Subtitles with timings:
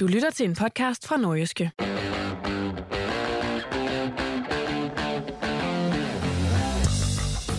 [0.00, 1.70] Du lytter til en podcast fra Nordjyske.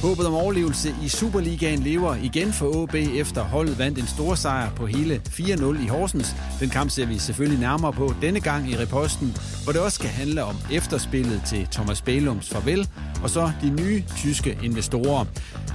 [0.02, 4.76] Håbet om overlevelse i Superligaen lever igen for AB efter holdet vandt en stor sejr
[4.76, 6.36] på hele 4-0 i Horsens.
[6.60, 10.10] Den kamp ser vi selvfølgelig nærmere på denne gang i reposten, hvor det også skal
[10.10, 12.90] handle om efterspillet til Thomas Bælums farvel,
[13.24, 15.26] og så de nye tyske investorer.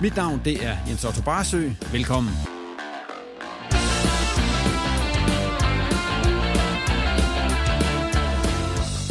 [0.02, 1.70] Mit navn det er Jens Otto Barsø.
[1.92, 2.55] Velkommen.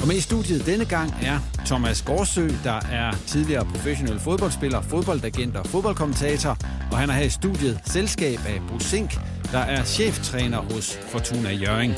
[0.06, 5.56] Og med i studiet denne gang er Thomas Gårdsø, der er tidligere professionel fodboldspiller, fodboldagent
[5.56, 6.58] og fodboldkommentator.
[6.92, 9.14] Og han er her i studiet selskab af Brusink,
[9.52, 11.92] der er cheftræner hos Fortuna Jørgen.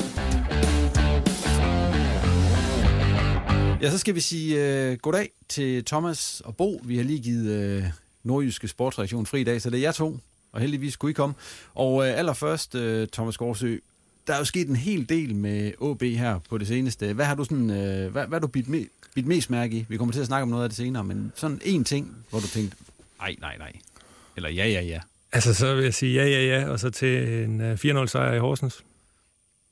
[3.82, 6.80] Ja, så skal vi sige øh, goddag til Thomas og Bo.
[6.84, 7.84] Vi har lige givet øh,
[8.24, 10.18] nordjyske sportsreaktion fri i dag, så det er jer to,
[10.52, 11.34] og heldigvis kunne I komme.
[11.74, 13.76] Og øh, allerførst, øh, Thomas Gårdsø,
[14.28, 17.12] der er jo sket en hel del med OB her på det seneste.
[17.12, 19.86] Hvad har du sådan, øh, hvad, hvad har du bidt, me, bidt mest mærke i?
[19.88, 22.38] Vi kommer til at snakke om noget af det senere, men sådan en ting, hvor
[22.38, 22.76] du tænkte,
[23.18, 23.72] nej, nej, nej.
[24.36, 25.00] Eller ja, ja, ja.
[25.32, 28.34] Altså, så vil jeg sige ja, ja, ja, og så til en uh, 4-0 sejr
[28.34, 28.84] i Horsens.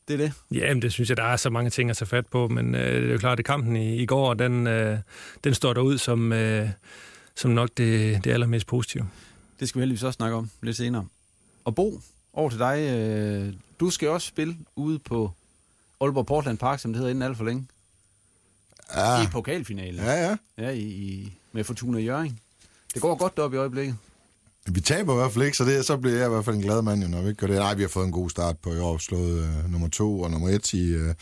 [0.09, 0.33] Det er det?
[0.51, 2.81] Jamen, det synes jeg, der er så mange ting at tage fat på, men uh,
[2.81, 4.99] det er jo klart, at kampen i, i går, den, uh,
[5.45, 6.69] den står der ud som, uh,
[7.35, 9.09] som nok det, det allermest positive.
[9.61, 11.07] Det skal vi heldigvis også snakke om lidt senere.
[11.65, 12.01] Og Bo,
[12.37, 12.79] over til dig.
[12.91, 15.31] Øh, du skal også spille ude på
[16.01, 17.67] Aalborg Portland Park, som det hedder inden alt for længe.
[18.95, 19.23] Ja.
[19.23, 20.01] I pokalfinalen.
[20.01, 20.37] Ja, ja.
[20.59, 22.39] Ja, i, i, med Fortuna Jørgen.
[22.95, 23.97] Det går godt op i øjeblikket.
[24.69, 26.63] Vi taber i hvert fald ikke, så, det, så bliver jeg i hvert fald en
[26.63, 27.57] glad mand, jo, når vi ikke gør det.
[27.57, 30.31] Nej, vi har fået en god start på i år, slået uh, nummer to og
[30.31, 31.15] nummer et i, uh,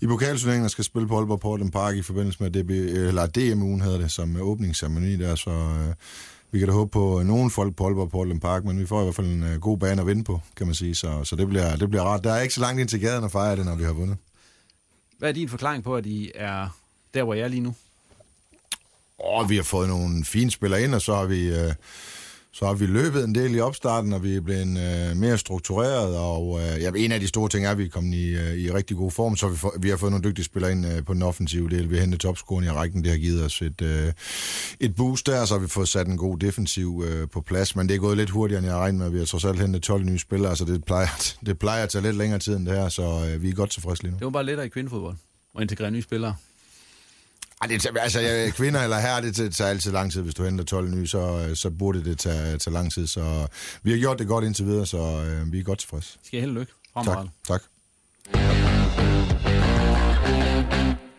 [0.00, 3.80] i pokalturneringen, og skal spille på Aalborg Portland Park i forbindelse med DB, eller DM-ugen
[3.80, 5.94] hedder det, som åbningsceremoni der, så uh,
[6.52, 9.04] vi kan da håbe på nogen folk på Aalborg Portland Park, men vi får i
[9.04, 11.48] hvert fald en uh, god bane at vinde på, kan man sige, så, så det,
[11.48, 12.24] bliver, det bliver rart.
[12.24, 14.16] Der er ikke så langt ind til gaden at fejre det, når vi har vundet.
[15.18, 16.68] Hvad er din forklaring på, at I er
[17.14, 17.74] der, hvor jeg er lige nu?
[19.24, 21.50] Åh, vi har fået nogle fine spillere ind, og så har vi...
[21.50, 21.72] Uh,
[22.54, 24.60] så har vi løbet en del i opstarten, og vi er blevet
[25.10, 27.88] øh, mere struktureret, og øh, ja, en af de store ting er, at vi er
[27.88, 30.44] kommet i, øh, i rigtig god form, så vi, for, vi har fået nogle dygtige
[30.44, 31.90] spillere ind øh, på den offensive del.
[31.90, 34.12] Vi har hentet topscoren i rækken, det har givet os et, øh,
[34.80, 37.88] et boost der, så har vi fået sat en god defensiv øh, på plads, men
[37.88, 39.10] det er gået lidt hurtigere, end jeg regner med.
[39.10, 42.02] Vi har trods alt hentet 12 nye spillere, så det plejer, det plejer at tage
[42.02, 44.18] lidt længere tid end det her, så øh, vi er godt tilfredse lige nu.
[44.18, 45.16] Det var bare lettere i kvindefodbold
[45.56, 46.34] at integrere nye spillere.
[47.62, 50.22] Ej, det tager, altså, jeg, kvinder eller her, det tager altid lang tid.
[50.22, 53.06] Hvis du henter 12 nye, så, så burde det tage, tage lang tid.
[53.06, 53.46] Så
[53.82, 56.18] vi har gjort det godt indtil videre, så øh, vi er godt tilfredse.
[56.22, 56.72] Skal jeg held lykke.
[57.04, 57.62] Tak, tak.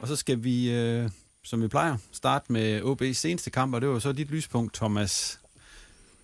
[0.01, 1.09] Og så skal vi, øh,
[1.43, 5.39] som vi plejer, starte med OB's seneste kamp, og det var så dit lyspunkt, Thomas.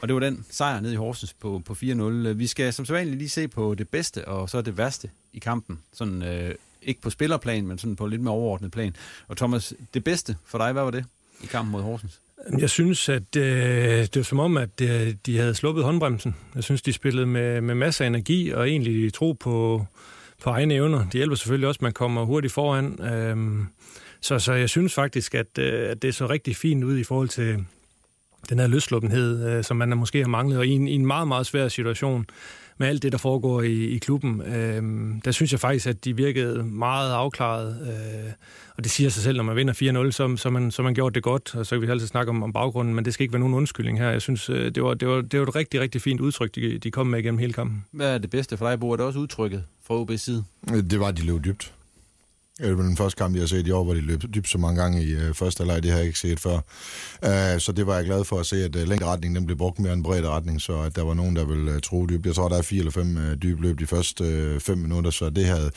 [0.01, 2.03] Og det var den sejr nede i Horsens på, på 4-0.
[2.33, 5.79] Vi skal som sædvanligt lige se på det bedste og så det værste i kampen.
[5.93, 8.95] Sådan øh, ikke på spillerplan, men sådan på lidt mere overordnet plan.
[9.27, 11.05] Og Thomas, det bedste for dig, hvad var det
[11.43, 12.19] i kampen mod Horsens?
[12.59, 13.43] Jeg synes, at øh,
[14.01, 16.35] det var som om, at øh, de havde sluppet håndbremsen.
[16.55, 19.85] Jeg synes, de spillede med, med masser af energi og egentlig tro på,
[20.43, 21.03] på egne evner.
[21.03, 23.01] Det hjælper selvfølgelig også, at man kommer hurtigt foran.
[23.01, 23.65] Øh,
[24.21, 27.29] så, så jeg synes faktisk, at, øh, at det så rigtig fint ud i forhold
[27.29, 27.65] til,
[28.49, 31.27] den her løsluppenhed, øh, som man måske har manglet, og i en, i en meget,
[31.27, 32.25] meget svær situation
[32.79, 34.83] med alt det, der foregår i, i klubben, øh,
[35.25, 37.77] der synes jeg faktisk, at de virkede meget afklaret.
[37.81, 38.31] Øh,
[38.77, 41.15] og det siger sig selv, når man vinder 4-0, så, så, man, så man gjort
[41.15, 43.33] det godt, og så kan vi altid snakke om, om baggrunden, men det skal ikke
[43.33, 44.09] være nogen undskyldning her.
[44.09, 46.77] Jeg synes, øh, det var, det var, det var et rigtig, rigtig fint udtryk, de,
[46.77, 47.85] de kom med igennem hele kampen.
[47.91, 48.91] Hvad er det bedste for dig, Bo?
[48.91, 50.43] Er det også udtrykket fra OB's side?
[50.67, 51.73] Det var, at de løb dybt.
[52.59, 54.57] Det var den første kamp, jeg har set i år, hvor de løb dybt så
[54.57, 55.83] mange gange i øh, første halvleg.
[55.83, 56.55] Det har jeg ikke set før.
[57.23, 59.79] Uh, så det var jeg glad for at se, at øh, længderetningen den blev brugt
[59.79, 62.25] mere end bredde retning, så at der var nogen, der ville øh, tro dybt.
[62.25, 65.11] Jeg tror, der er fire eller fem øh, dybe løb de første øh, fem minutter,
[65.11, 65.71] så det havde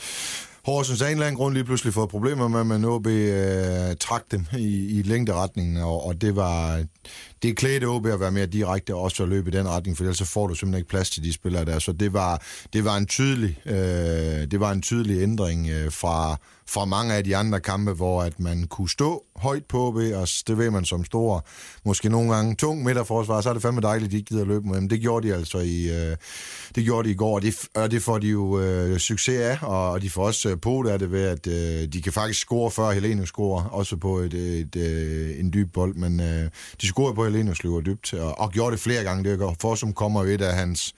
[0.65, 3.95] Horsens af en eller anden grund lige pludselig fået problemer med, at man OB øh,
[3.99, 6.83] trak dem i, i længderetningen, og, og det var
[7.43, 10.03] det klædte OB at være mere direkte og også at løbe i den retning, for
[10.03, 11.79] ellers så får du simpelthen ikke plads til de spillere der.
[11.79, 12.41] Så det var,
[12.73, 16.37] det var en tydelig øh, det var en tydelig ændring øh, fra,
[16.67, 20.27] fra mange af de andre kampe, hvor at man kunne stå højt på OB, og
[20.47, 21.45] det ved man som stor,
[21.85, 24.67] måske nogle gange tung midterforsvar, så er det fandme dejligt, at de ikke gider løbe
[24.67, 24.89] med dem.
[24.89, 26.17] Det gjorde de altså i, øh,
[26.75, 29.57] det gjorde de i går, og det, og det får de jo øh, succes af,
[29.61, 32.39] og, de får også øh, på det af det ved, at øh, de kan faktisk
[32.39, 36.49] score før Helene scorer, også på et, et, et, øh, en dyb bold, men øh,
[36.81, 39.23] de scorede på ind og sløver dybt, og, og gjorde det flere gange.
[39.23, 40.95] Det for som kommer et af hans...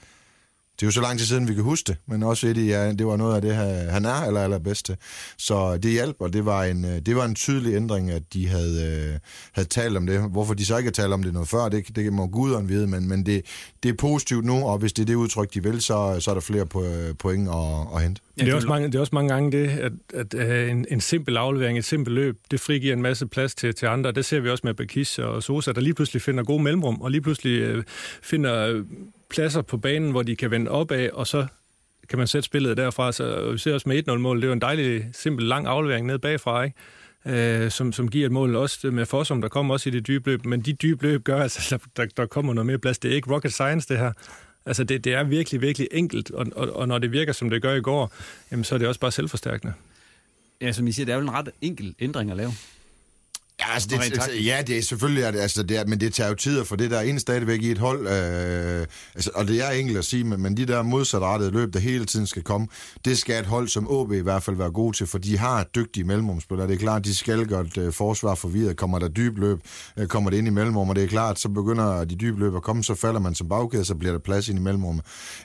[0.76, 2.92] Det er jo så lang tid siden, vi kan huske det, men også et ja,
[2.92, 3.56] det var noget af det,
[3.92, 4.98] han er aller, allerbedste.
[5.38, 8.48] Så det hjalp, og det var en, øh, det var en tydelig ændring, at de
[8.48, 9.20] havde, øh,
[9.54, 10.32] havde talt om det.
[10.32, 12.88] Hvorfor de så ikke har talt om det noget før, det, det må guderen vide,
[12.88, 13.46] men, men det,
[13.84, 16.36] det er positivt nu, og hvis det er det udtryk, de vil, så, så er
[16.36, 16.66] der flere
[17.14, 18.22] point at, at hente.
[18.38, 20.86] Ja, det, er også mange, det er også mange gange det, at, at, at en,
[20.92, 24.12] en simpel aflevering, et simpelt løb, det frigiver en masse plads til, til andre.
[24.12, 27.12] Det ser vi også med Bakis og Sosa, der lige pludselig finder gode mellemrum, og
[27.12, 27.84] lige pludselig øh,
[28.22, 28.84] finder
[29.36, 31.46] pladser på banen, hvor de kan vende opad, og så
[32.10, 33.12] kan man sætte spillet derfra.
[33.12, 34.38] Så vi ser også med 1-0-mål.
[34.38, 36.76] Det er jo en dejlig, simpel, lang aflevering ned bagfra, ikke?
[37.28, 40.30] Øh, som, som giver et mål også med Fossum, der kommer også i det dybe
[40.30, 40.46] løb.
[40.46, 43.00] Men de dybe løb gør altså, der, der kommer noget mere plads.
[43.00, 44.12] Det er ikke rocket science, det her.
[44.66, 47.62] Altså, det, det er virkelig, virkelig enkelt, og, og, og når det virker, som det
[47.62, 48.12] gør i går,
[48.52, 49.74] jamen, så er det også bare selvforstærkende.
[50.62, 52.52] Ja, som I siger, det er jo en ret enkel ændring at lave.
[53.60, 56.36] Ja, altså det, ja, det er selvfølgelig, det, altså det er, men det tager jo
[56.36, 58.08] tid at få det der ind stadigvæk i et hold.
[58.08, 61.80] Øh, altså, og det er enkelt at sige, men, men de der modsatrettede løb, der
[61.80, 62.68] hele tiden skal komme,
[63.06, 65.64] det skal et hold som OB i hvert fald være god til, for de har
[65.64, 66.68] dygtige mellemrumspillere.
[66.68, 68.78] Det er klart, de skal godt uh, forsvar forvirret.
[68.78, 69.60] Kommer der dyb løb,
[69.98, 72.56] uh, kommer det ind i mellemrum, og det er klart, så begynder de dybe løb
[72.56, 75.02] at komme, så falder man som bagkæde, så bliver der plads ind i mellemrum.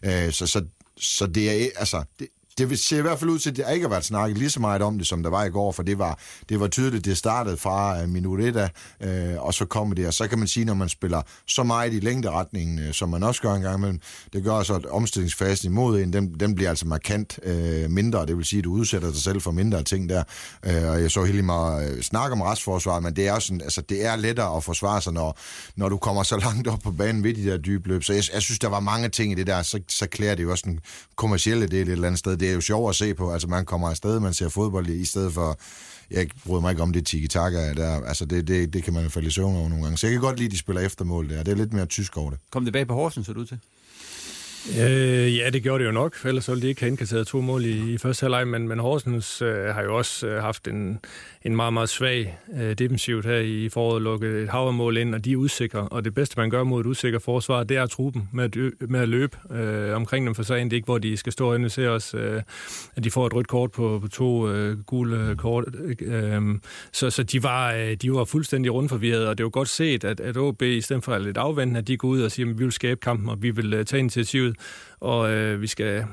[0.07, 0.65] Uh, så, så,
[0.97, 2.29] så det er, altså, det,
[2.69, 4.61] det ser i hvert fald ud til, at der ikke har været snakket lige så
[4.61, 6.19] meget om det, som der var i går, for det var,
[6.49, 8.71] det var tydeligt, det startede fra øh, minut 1
[9.01, 11.95] øh, og så kommer det, og så kan man sige, når man spiller så meget
[11.95, 14.01] i længderetningen, øh, som man også gør en gang imellem,
[14.33, 18.37] det gør så, at omstillingsfasen imod en, den, den bliver altså markant øh, mindre, det
[18.37, 20.23] vil sige, at du udsætter dig selv for mindre ting der,
[20.67, 23.81] øh, og jeg så helt meget øh, snakke om restforsvaret, men det er sådan, altså,
[23.81, 25.39] det er lettere at forsvare sig, når,
[25.77, 28.25] når du kommer så langt op på banen ved de der dybe løb, så jeg,
[28.35, 30.65] jeg synes, der var mange ting i det der, så, så klæder det jo også
[30.67, 30.81] den
[31.17, 33.33] kommercielle del et eller andet sted, det er jo sjovt at se på.
[33.33, 35.59] Altså, man kommer afsted, man ser fodbold i stedet for...
[36.11, 38.05] Jeg bryder mig ikke om det tiki-taka der.
[38.05, 39.99] Altså, det, det, det kan man falde i søvn over nogle gange.
[39.99, 41.43] Så jeg kan godt lide, at de spiller eftermål der.
[41.43, 42.39] Det er lidt mere tysk over det.
[42.51, 43.59] Kom det bag på Horsens, så du til?
[44.69, 47.65] Øh, ja, det gjorde det jo nok, ellers ville de ikke have indkasseret to mål
[47.65, 50.99] i, i første halvleg, men, men Horsens øh, har jo også øh, haft en,
[51.45, 55.33] en meget, meget svag øh, defensivt her i foråret, lukket et havermål ind, og de
[55.33, 58.13] er usikre, og det bedste, man gør mod et usikkert forsvar, det er at true
[58.13, 61.17] dem med at, med at løbe øh, omkring dem, for så det ikke, hvor de
[61.17, 62.43] skal stå og se os, øh,
[62.97, 65.65] at de får et rødt kort på, på to øh, gule kort.
[66.01, 66.43] Øh,
[66.93, 70.21] så så de, var, øh, de var fuldstændig rundforvirret, og det var godt set, at,
[70.21, 72.59] at OB i stedet for at lidt afvendende, at de går ud og siger, at
[72.59, 74.50] vi vil skabe kampen, og vi vil øh, tage initiativet,
[75.01, 76.05] og øh, vi skal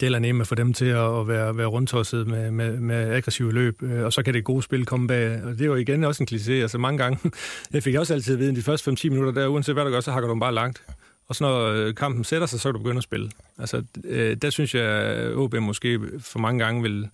[0.00, 3.82] det er nemme for dem til at være, være rundtosset med, med, med aggressive løb,
[3.82, 5.42] øh, og så kan det gode spil komme bag.
[5.44, 7.30] Og det er jo igen også en kliché, altså mange gange.
[7.72, 9.90] Jeg fik også altid at vide, at de første 5-10 minutter der, uanset hvad du
[9.90, 10.82] gør, så hakker du dem bare langt.
[11.28, 13.30] Og så når øh, kampen sætter sig, så kan du begynde at spille.
[13.58, 17.08] Altså, øh, der synes jeg, at OB måske for mange gange vil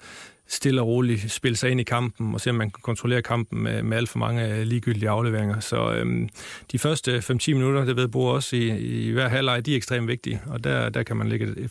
[0.49, 3.63] stille og roligt spille sig ind i kampen og se, om man kan kontrollere kampen
[3.63, 5.61] med, med alt for mange øh, ligegyldige afleveringer.
[5.61, 6.29] Så øhm,
[6.73, 10.09] de første 5-10 minutter, det ved Bo også i, i hver halvleg, de er ekstremt
[10.09, 11.71] vigtige, og der, der kan man lægge et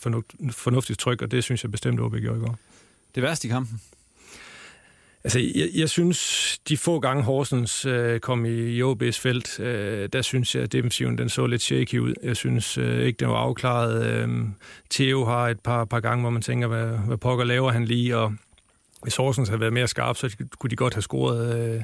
[0.50, 2.58] fornuftigt tryk, og det synes jeg bestemt, OB gjorde i går.
[3.14, 3.80] Det værste i kampen?
[5.26, 10.08] Altså, jeg, jeg synes, de få gange Horsens øh, kom i, i OB's felt, øh,
[10.12, 12.14] der synes jeg, at defensiven den så lidt shaky ud.
[12.22, 14.06] Jeg synes øh, ikke, den var afklaret.
[14.06, 14.28] Øh,
[14.90, 18.16] Theo har et par, par gange, hvor man tænker, hvad, hvad pokker laver han lige,
[18.16, 18.34] og
[19.06, 21.82] hvis Horsens havde været mere skarp, så kunne de godt have scoret øh,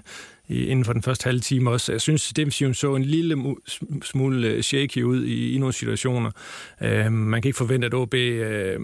[0.49, 1.93] inden for den første halve time også.
[1.93, 3.57] Jeg synes, defensiven så en lille
[4.03, 6.31] smule øh, shaky ud i, i nogle situationer.
[6.81, 8.81] Øh, man kan ikke forvente, at OB øh,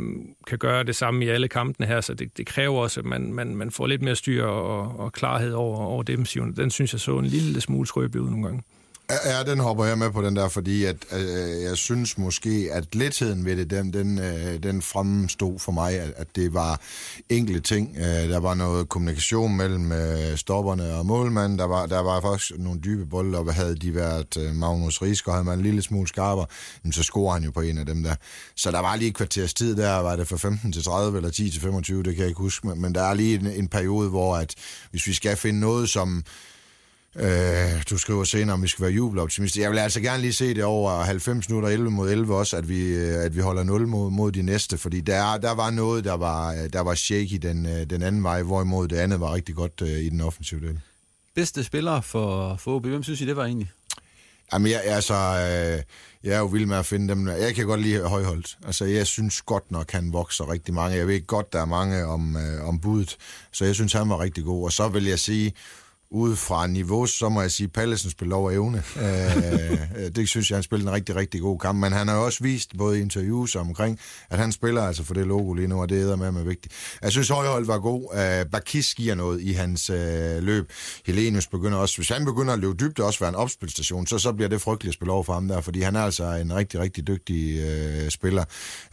[0.46, 3.32] kan gøre det samme i alle kampene her, så det, det kræver også, at man,
[3.32, 6.56] man, man får lidt mere styr og, og klarhed over, over defensiven.
[6.56, 8.62] Den synes jeg så en lille smule skrøbelig ud nogle gange.
[9.10, 12.94] Ja, den hopper jeg med på den der, fordi at, øh, jeg synes måske, at
[12.94, 16.80] letheden ved det, den, den, øh, den fremstod for mig, at, at det var
[17.28, 17.96] enkle ting.
[17.96, 21.58] Øh, der var noget kommunikation mellem øh, stopperne og målmanden.
[21.58, 25.28] Der var, der var faktisk nogle dybe bolde, og havde de været øh, Magnus Risk,
[25.28, 26.44] og havde man en lille smule skarper,
[26.84, 28.14] jamen, så scorer han jo på en af dem der.
[28.56, 31.30] Så der var lige et kvarters tid der, var det fra 15 til 30 eller
[31.30, 33.68] 10 til 25, det kan jeg ikke huske, men, men der er lige en, en
[33.68, 34.54] periode, hvor at,
[34.90, 36.24] hvis vi skal finde noget, som
[37.20, 39.62] Øh, du skriver senere, om vi skal være jubeloptimister.
[39.62, 42.68] Jeg vil altså gerne lige se det over 90 minutter 11 mod 11 også, at
[42.68, 46.04] vi, øh, at vi holder 0 mod, mod de næste, fordi der, der var noget,
[46.04, 49.54] der var, der var shaky den, øh, den anden vej, hvorimod det andet var rigtig
[49.54, 50.80] godt uh, i den offensive del.
[51.34, 53.70] Bedste spiller for, for OB, hvem synes I det var egentlig?
[54.52, 55.82] Jamen, jeg, altså, øh,
[56.24, 57.28] jeg er jo vild med at finde dem.
[57.28, 58.58] Jeg kan godt lide højholdt.
[58.66, 60.96] Altså, jeg synes godt nok, han vokser rigtig mange.
[60.96, 63.16] Jeg ved godt, der er mange om, øh, om budet,
[63.52, 64.64] så jeg synes, han var rigtig god.
[64.64, 65.52] Og så vil jeg sige,
[66.10, 68.82] ud fra niveau, så må jeg sige, Pallesen spiller over evne.
[68.96, 72.42] øh, det synes jeg, han spiller en rigtig, rigtig god kamp, men han har også
[72.42, 73.98] vist, både i interviews og omkring,
[74.30, 76.74] at han spiller altså for det logo lige nu, og det er med med vigtigt.
[77.02, 78.14] Jeg synes, Højhold var god.
[78.14, 80.72] Øh, Bakis giver noget i hans øh, løb.
[81.06, 84.18] Helenius begynder også, hvis han begynder at løbe dybt, det også være en opspilstation, så,
[84.18, 86.56] så bliver det frygteligt at spille over for ham der, fordi han er altså en
[86.56, 88.44] rigtig, rigtig dygtig øh, spiller.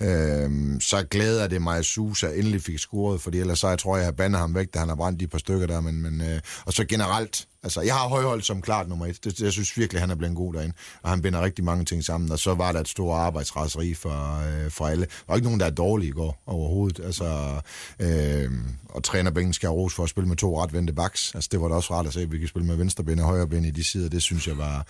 [0.01, 0.49] Øh,
[0.81, 4.07] så glæder det mig, at Susa endelig fik scoret, fordi ellers så jeg tror jeg,
[4.07, 6.39] at jeg ham væk, da han har brændt de par stykker der, men, men øh,
[6.65, 9.23] og så generelt, altså jeg har højhold som klart nummer et.
[9.23, 12.03] Det, jeg synes virkelig, han er blevet god derinde, og han binder rigtig mange ting
[12.03, 15.05] sammen, og så var der et stort arbejdsraseri for, øh, for alle.
[15.05, 17.61] Der var ikke nogen, der er dårlige i går overhovedet, altså,
[17.99, 18.51] øh,
[18.89, 21.35] og trænerbænken skal ros for at spille med to retvendte backs.
[21.35, 23.19] Altså det var da også rart at se, at vi kan spille med venstre ben
[23.19, 24.09] og højreben i de sider.
[24.09, 24.85] Det synes jeg var,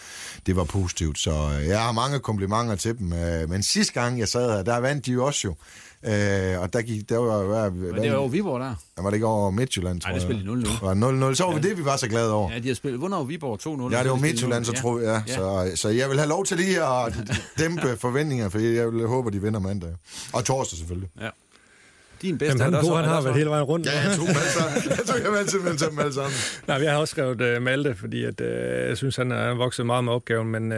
[0.46, 1.20] det var positivt.
[1.20, 4.64] Så øh, jeg har mange komplimenter til dem, øh, men sidste gang jeg sad her,
[4.64, 5.56] der vandt de jo også jo.
[6.04, 7.44] Øh, og der gik, der var...
[7.44, 8.76] Hvad, Men det var over Viborg der.
[8.98, 10.86] Var det ikke over Midtjylland, tror Nej, det spillede 0-0.
[10.86, 11.60] Var 0-0, så var ja.
[11.60, 12.52] det, vi var så glade over.
[12.52, 13.96] Ja, de har spillet, over Viborg 2-0.
[13.96, 15.24] Ja, det var Midtjylland, så tror jeg.
[15.28, 15.36] Ja.
[15.36, 17.14] Så, så jeg vil have lov til lige at
[17.60, 19.96] dæmpe forventninger, for jeg vil håbe, de vinder mandag.
[20.34, 21.10] Og torsdag selvfølgelig.
[21.22, 21.30] Ja.
[22.22, 23.86] Din bedste Jamen, han, er han har været hele vejen rundt.
[23.86, 24.90] Ja, jeg tog dem alle
[25.38, 26.34] Jeg tog dem til dem alle sammen.
[26.68, 28.48] Nej, jeg har også skrevet uh, Malte, fordi at, uh,
[28.90, 30.78] jeg synes, han er vokset meget med opgaven, men uh,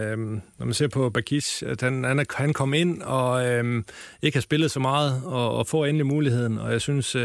[0.60, 3.84] når man ser på Bakis, at han, han, er, han kom ind og uh,
[4.22, 7.22] ikke har spillet så meget, og, og får endelig muligheden, og jeg synes, uh,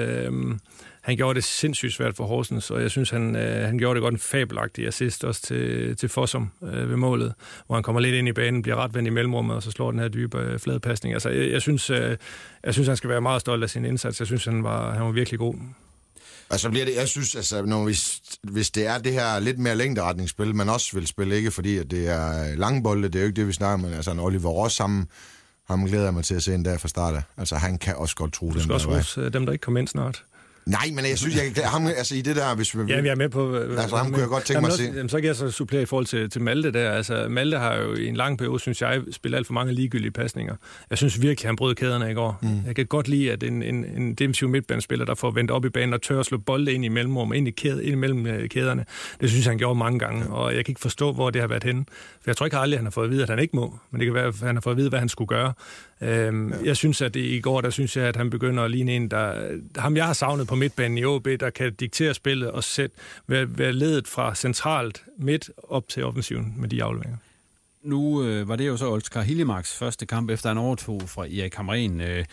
[1.03, 4.03] han gjorde det sindssygt svært for Horsens, og jeg synes, han, øh, han gjorde det
[4.03, 7.35] godt en fabelagtig assist også til, til Fossum øh, ved målet,
[7.67, 9.91] hvor han kommer lidt ind i banen, bliver ret vendt i mellemrummet, og så slår
[9.91, 11.15] den her dybe øh, flade pasning.
[11.15, 12.17] Altså, jeg, jeg, synes, øh,
[12.65, 14.21] jeg synes, han skal være meget stolt af sin indsats.
[14.21, 15.55] Jeg synes, han var, han var virkelig god.
[16.51, 19.77] Altså bliver det, jeg synes, altså, når hvis, hvis det er det her lidt mere
[19.77, 23.37] længderetningsspil, man også vil spille, ikke fordi at det er langbolde, det er jo ikke
[23.37, 25.09] det, vi snakker om, men altså en Oliver Ross sammen,
[25.69, 27.23] ham glæder jeg mig til at se en dag fra start af.
[27.37, 29.77] Altså han kan også godt tro den Du skal også rose dem, der ikke kom
[29.77, 30.25] ind snart.
[30.67, 32.83] Nej, men jeg synes, jeg, ham, altså i det der, hvis vi...
[32.89, 33.57] Ja, jeg er med på...
[33.57, 34.85] Altså, ham kunne jeg godt tænke mig at se.
[34.85, 36.91] Jamen, så kan jeg så supplere i forhold til, til Malte der.
[36.91, 40.11] Altså, Malte har jo i en lang periode, synes jeg, spillet alt for mange ligegyldige
[40.11, 40.57] pasninger.
[40.91, 42.39] Jeg synes virkelig, han brød kæderne i går.
[42.43, 42.49] Mm.
[42.67, 45.69] Jeg kan godt lide, at en, en, en defensiv midtbanespiller, der får vendt op i
[45.69, 48.49] banen og tør at slå bolde ind i mellemrum, ind, i kæde, ind mellem øh,
[48.49, 48.85] kæderne,
[49.21, 50.27] det synes jeg, han gjorde mange gange.
[50.27, 51.85] Og jeg kan ikke forstå, hvor det har været henne.
[51.89, 53.79] For jeg tror ikke aldrig, han har fået at vide, at han ikke må.
[53.91, 55.53] Men det kan være, at han har fået at vide, hvad han skulle gøre.
[56.03, 56.57] Øhm, ja.
[56.65, 59.59] Jeg synes, at i går, der synes jeg, at han begynder at ligne en, der...
[59.77, 63.59] Ham, jeg har savnet på midtbanen i OB, der kan diktere spillet og sætte, være,
[63.59, 67.19] være ledet fra centralt midt op til offensiven med de afleveringer.
[67.83, 71.55] Nu øh, var det jo så Olskar Hillemarks første kamp, efter han overtog fra Erik
[71.55, 72.01] Hamren.
[72.01, 72.25] Øh,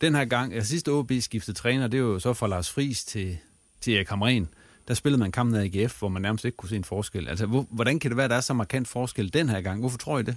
[0.00, 3.04] den her gang, altså sidste OB skiftede træner, det er jo så fra Lars Friis
[3.04, 3.38] til,
[3.80, 4.48] til Erik Hamren
[4.88, 7.28] der spillede man kampen af AGF, hvor man nærmest ikke kunne se en forskel.
[7.28, 9.80] Altså, hvor, hvordan kan det være, at der er så markant forskel den her gang?
[9.80, 10.36] Hvorfor tror I det?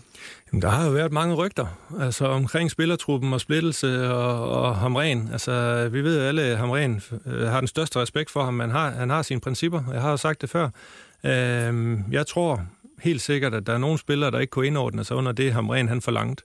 [0.52, 1.68] Jamen, der har jo været mange rygter
[2.00, 5.30] altså, omkring spillertruppen og splittelse og, og Hamren.
[5.32, 8.72] Altså, vi ved jo alle, at Hamren øh, har den største respekt for ham, Man
[8.72, 9.84] har, han har sine principper.
[9.94, 10.70] Jeg har jo sagt det før.
[11.24, 12.62] Øh, jeg tror
[13.00, 15.88] helt sikkert, at der er nogle spillere, der ikke kunne indordne sig under det, Hamren
[15.88, 16.44] han forlangt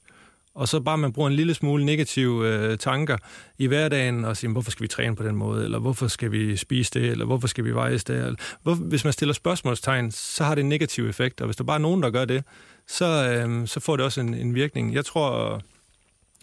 [0.55, 3.17] og så bare man bruger en lille smule negative øh, tanker
[3.59, 6.57] i hverdagen, og siger, hvorfor skal vi træne på den måde, eller hvorfor skal vi
[6.57, 10.45] spise det, eller hvorfor skal vi vejes det, eller hvor, hvis man stiller spørgsmålstegn, så
[10.45, 12.45] har det en negativ effekt, og hvis der bare er nogen, der gør det,
[12.87, 14.95] så, øh, så får det også en, en virkning.
[14.95, 15.61] Jeg tror,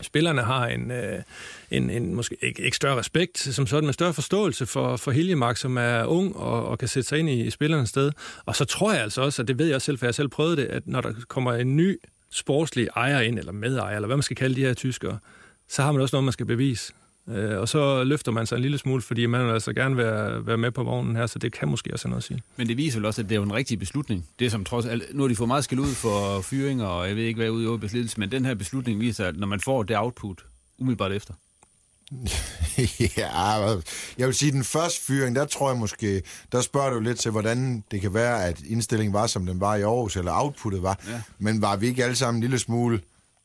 [0.01, 1.19] spillerne har en, øh,
[1.71, 5.57] en, en måske ikke, ikke større respekt som sådan, men større forståelse for, for Hiljemark,
[5.57, 8.11] som er ung og, og kan sætte sig ind i, i spillernes sted.
[8.45, 10.27] Og så tror jeg altså også, og det ved jeg også selv, for jeg selv
[10.27, 11.99] prøvede det, at når der kommer en ny
[12.31, 15.19] sportslige ejer ind, eller medejer, eller hvad man skal kalde de her tyskere,
[15.67, 16.93] så har man også noget, man skal bevise.
[17.27, 20.45] Øh, og så løfter man sig en lille smule, fordi man vil altså gerne være,
[20.47, 22.41] være med på vognen her, så det kan måske også have noget at sige.
[22.57, 24.27] Men det viser vel også, at det er jo en rigtig beslutning.
[24.39, 27.15] Det som trods alt, nu har de fået meget skæld ud for fyringer, og jeg
[27.15, 29.83] ved ikke, hvad ude i besluttelse, men den her beslutning viser, at når man får
[29.83, 30.45] det output
[30.77, 31.33] umiddelbart efter,
[33.17, 33.29] ja,
[34.17, 37.31] jeg vil sige, den første fyring, der tror jeg måske, der spørger du lidt til,
[37.31, 40.99] hvordan det kan være, at indstillingen var, som den var i Aarhus, eller outputtet var.
[41.07, 41.21] Ja.
[41.39, 43.01] Men var vi ikke alle sammen en lille smule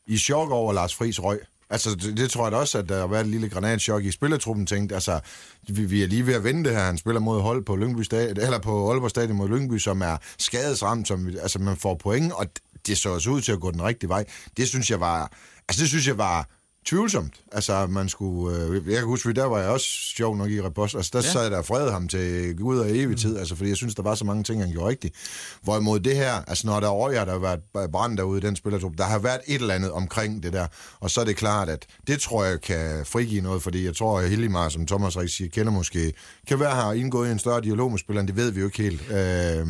[0.07, 1.39] i chok over Lars Friis røg?
[1.69, 4.11] Altså, det, det tror jeg da også, at der har været et lille granatschok i
[4.11, 4.65] spillertruppen.
[4.65, 5.19] Tænkte, altså,
[5.67, 6.79] vi, vi er lige ved at vente her.
[6.79, 10.17] Han spiller mod hold på Lyngby Stadion, eller på Aalborg Stadion mod Lyngby, som er
[10.37, 12.45] skadesramt, som altså, man får point, og
[12.87, 14.25] det så også ud til at gå den rigtige vej.
[14.57, 15.31] Det synes jeg var,
[15.69, 16.47] altså, det synes jeg var
[16.85, 17.33] tvivlsomt.
[17.51, 18.57] Altså, man skulle...
[18.57, 20.95] Øh, jeg kan huske, der var jeg også sjov nok i Repost.
[20.95, 21.31] Altså, der ja.
[21.31, 23.39] sad der fred ham til Gud og evig tid, mm.
[23.39, 25.15] altså, fordi jeg synes, der var så mange ting, han gjorde rigtigt.
[25.61, 28.55] Hvorimod det her, altså, når der er år, der har været brand derude i den
[28.55, 30.67] spillertrup, der har været et eller andet omkring det der.
[30.99, 34.19] Og så er det klart, at det tror jeg kan frigive noget, fordi jeg tror,
[34.19, 36.13] at Hillimar, som Thomas Rik siger, kender måske,
[36.47, 38.27] kan være her indgået i en større dialog med spilleren.
[38.27, 39.11] Det ved vi jo ikke helt.
[39.11, 39.67] Øh,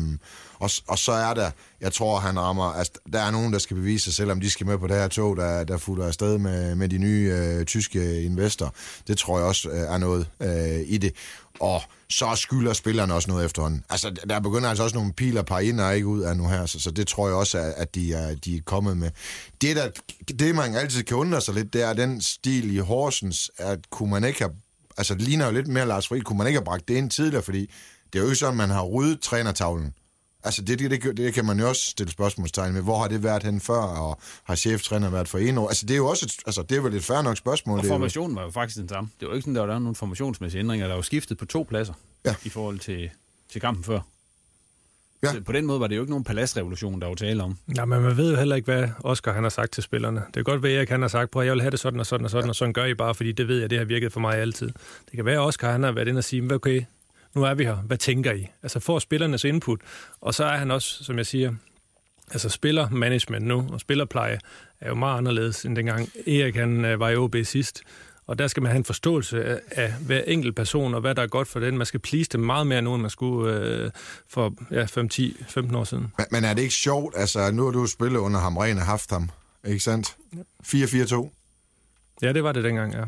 [0.58, 3.76] og, og så er der, jeg tror, han rammer, altså, der er nogen, der skal
[3.76, 6.38] bevise sig selv, om de skal med på det her tog, der, der futter afsted
[6.38, 8.70] med, med de nye øh, tyske investorer.
[9.08, 11.12] Det tror jeg også øh, er noget øh, i det.
[11.60, 13.84] Og så skylder spillerne også noget efterhånden.
[13.90, 16.66] Altså, der begynder altså også nogle piler par ind og ikke ud af nu her,
[16.66, 19.10] så, så det tror jeg også, at de er, de er kommet med.
[19.60, 19.88] Det, der,
[20.38, 24.10] det, man altid kan undre sig lidt, det er den stil i Horsens, at kunne
[24.10, 24.52] man ikke have,
[24.96, 27.10] altså det ligner jo lidt mere Lars Fri, kunne man ikke have bragt det ind
[27.10, 27.70] tidligere, fordi
[28.12, 29.94] det er jo ikke sådan, man har ryddet trænertavlen
[30.46, 32.82] Altså, det, det, det, det kan man jo også stille spørgsmålstegn med.
[32.82, 35.68] Hvor har det været hen før, og har cheftræner været for en år?
[35.68, 37.78] Altså, det er jo også et, altså, det er vel et færre nok spørgsmål.
[37.78, 39.10] Og formationen var jo faktisk den samme.
[39.20, 40.88] Det var ikke sådan, der var nogle formationsmæssige ændringer.
[40.88, 42.34] Der var skiftet på to pladser ja.
[42.44, 43.10] i forhold til,
[43.52, 44.00] til kampen før.
[45.22, 45.32] Ja.
[45.32, 47.58] Så på den måde var det jo ikke nogen paladsrevolution, der var tale om.
[47.76, 50.20] Ja, men man ved jo heller ikke, hvad Oscar han har sagt til spillerne.
[50.26, 52.06] Det kan godt være, at han har sagt, prøv jeg vil have det sådan og
[52.06, 52.48] sådan og sådan, ja.
[52.48, 54.66] og sådan gør I bare, fordi det ved jeg, det har virket for mig altid.
[55.06, 56.82] Det kan være, at Oscar han har været inde og sige, okay,
[57.36, 58.46] nu er vi her, hvad tænker I?
[58.62, 59.80] Altså får spillernes input,
[60.20, 61.54] og så er han også, som jeg siger,
[62.30, 64.38] altså spillermanagement nu, og spillerpleje
[64.80, 67.82] er jo meget anderledes, end dengang Erik han øh, var i OB sidst.
[68.26, 71.22] Og der skal man have en forståelse af, af hver enkelt person, og hvad der
[71.22, 71.78] er godt for den.
[71.78, 73.90] Man skal please dem meget mere nu, end man skulle øh,
[74.28, 76.12] for ja, 5, 10, 15 år siden.
[76.18, 77.14] Men, men er det ikke sjovt?
[77.16, 79.30] Altså, nu har du spillet under ham, ren haft ham,
[79.64, 80.16] ikke sandt?
[80.66, 81.30] 4-4-2?
[82.22, 83.04] Ja, det var det dengang, ja.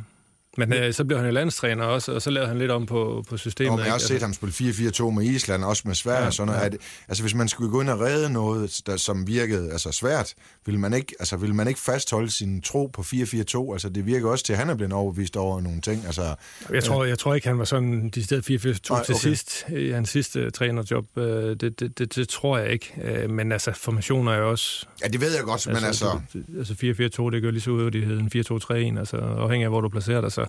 [0.59, 3.25] Men øh, så blev han jo landstræner også, og så lavede han lidt om på,
[3.29, 3.73] på systemet.
[3.73, 6.25] Og jeg har også set ham spille 4-4-2 med Island, også med Sverige.
[6.25, 6.61] Ja, sådan noget.
[6.65, 6.69] Ja.
[6.69, 10.35] Det, altså, hvis man skulle gå ind og redde noget, der, som virkede altså, svært,
[10.67, 13.73] ville man, ikke, altså, ville man ikke fastholde sin tro på 4-4-2?
[13.73, 16.07] Altså, det virker også til, at han er blevet overbevist over nogle ting.
[16.07, 16.35] Altså,
[16.73, 19.05] jeg, tror, øh, jeg tror ikke, han var sådan de stedet 4-4-2 okay.
[19.05, 21.05] til sidst, i hans sidste trænerjob.
[21.17, 22.95] Øh, det, det, det, det tror jeg ikke.
[23.03, 24.87] Øh, men altså, formationer er jo også...
[25.03, 26.21] Ja, det ved jeg godt, men altså...
[26.59, 29.71] Altså, 4-4-2, det gør lige så ud, at det hedder en 4-2-3-1, altså afhængig af,
[29.71, 30.33] hvor du placerer dig.
[30.33, 30.47] Så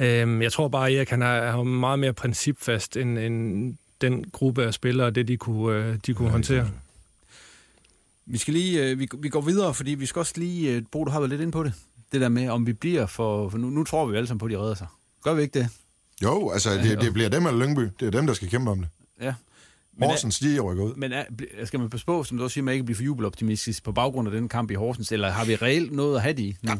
[0.00, 4.64] Øhm, jeg tror bare, at Erik han er, meget mere principfast end, end den gruppe
[4.64, 6.70] af spillere, det de kunne, øh, de kunne ja, håndtere.
[8.26, 11.04] Vi skal lige, øh, vi, vi går videre, fordi vi skal også lige, øh, Bo,
[11.04, 11.72] du har været lidt ind på det,
[12.12, 14.46] det der med, om vi bliver for, for nu, nu tror vi alle sammen på,
[14.46, 14.86] at de redder sig.
[15.22, 15.68] Gør vi ikke det?
[16.22, 17.88] Jo, altså det, det bliver dem eller Lyngby.
[18.00, 18.88] Det er dem, der skal kæmpe om det.
[19.20, 19.34] Ja,
[20.02, 20.94] Horsens, de rykker ud.
[20.96, 21.24] Men er,
[21.64, 24.28] skal man passe på, som du også siger, man ikke bliver for jubeloptimistisk på baggrund
[24.28, 26.56] af den kamp i Horsens, eller har vi reelt noget at have det i?
[26.64, 26.74] Ja,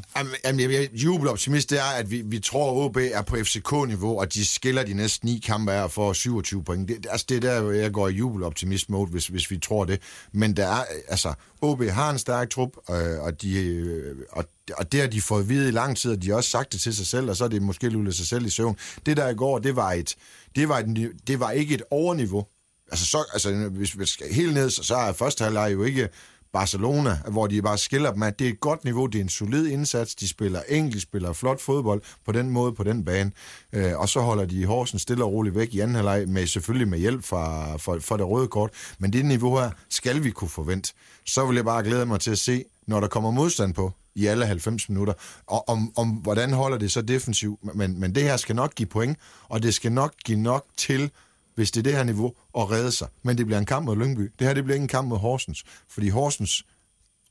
[0.44, 4.34] jamen, jeg, jubeloptimist, det er, at vi, vi tror, at OB er på FCK-niveau, og
[4.34, 6.88] de skiller de næste ni kampe af for 27 point.
[6.88, 10.00] Det, altså, det er der, jeg går i jubeloptimist-mode, hvis, hvis vi tror det.
[10.32, 14.92] Men der er, altså, OB har en stærk trup, øh, og, de, øh, og og
[14.92, 16.80] det har de fået at vide i lang tid, og de har også sagt det
[16.80, 18.76] til sig selv, og så er det måske lullet sig selv i søvn.
[19.06, 20.16] Det der i går, det var, et,
[20.56, 22.46] det var, et, det var ikke et overniveau.
[22.90, 26.08] Altså, så, altså hvis vi skal helt ned, så, så er første halvleg jo ikke
[26.54, 29.28] Barcelona, hvor de bare skiller dem at det er et godt niveau, det er en
[29.28, 33.32] solid indsats, de spiller enkelt, spiller flot fodbold på den måde, på den bane,
[33.72, 36.88] øh, og så holder de Horsen stille og roligt væk i anden halvleg, med, selvfølgelig
[36.88, 40.48] med hjælp fra, for, for det røde kort, men det niveau her skal vi kunne
[40.48, 40.92] forvente.
[41.26, 44.26] Så vil jeg bare glæde mig til at se, når der kommer modstand på i
[44.26, 45.14] alle 90 minutter,
[45.46, 48.86] og om, om hvordan holder det så defensivt, men, men det her skal nok give
[48.86, 49.18] point,
[49.48, 51.10] og det skal nok give nok til,
[51.54, 53.08] hvis det er det her niveau, at redde sig.
[53.22, 54.32] Men det bliver en kamp mod Lyngby.
[54.38, 55.64] Det her det bliver ikke en kamp mod Horsens.
[55.88, 56.64] Fordi Horsens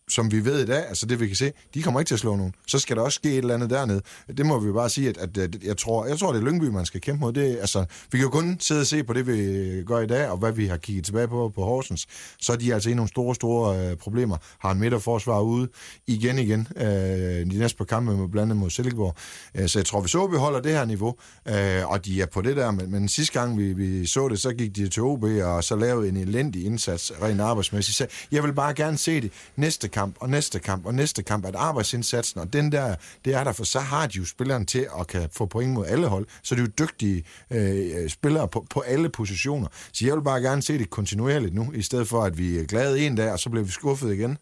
[0.09, 2.19] som vi ved i dag, altså det vi kan se, de kommer ikke til at
[2.19, 2.55] slå nogen.
[2.67, 4.01] Så skal der også ske et eller andet dernede.
[4.37, 6.65] Det må vi bare sige, at, at, at jeg, tror, jeg tror, det er Lyngby,
[6.65, 7.33] man skal kæmpe mod.
[7.33, 10.29] Det, altså, vi kan jo kun sidde og se på det, vi gør i dag,
[10.29, 12.07] og hvad vi har kigget tilbage på på Horsens.
[12.39, 14.37] Så er de altså i nogle store, store øh, problemer.
[14.59, 15.67] Har en midterforsvar ude
[16.07, 16.67] igen igen.
[16.77, 19.15] Øh, de næste par kampe med blandt andet mod Silkeborg.
[19.55, 21.15] Øh, så jeg tror, vi så, vi holder det her niveau,
[21.47, 22.71] øh, og de er på det der.
[22.71, 25.75] Men, men sidste gang vi, vi så det, så gik de til OB, og så
[25.75, 27.97] lavede en elendig indsats rent arbejdsmæssigt.
[27.97, 31.45] Så jeg vil bare gerne se det næste kamp, og næste kamp, og næste kamp,
[31.45, 34.88] at arbejdsindsatsen, og den der, det er der, for så har de jo spilleren til
[34.99, 38.65] at kan få point mod alle hold, så det er jo dygtige øh, spillere på,
[38.69, 39.67] på alle positioner.
[39.93, 42.63] Så jeg vil bare gerne se det kontinuerligt nu, i stedet for at vi er
[42.63, 44.38] glade en dag, og så bliver vi skuffet igen.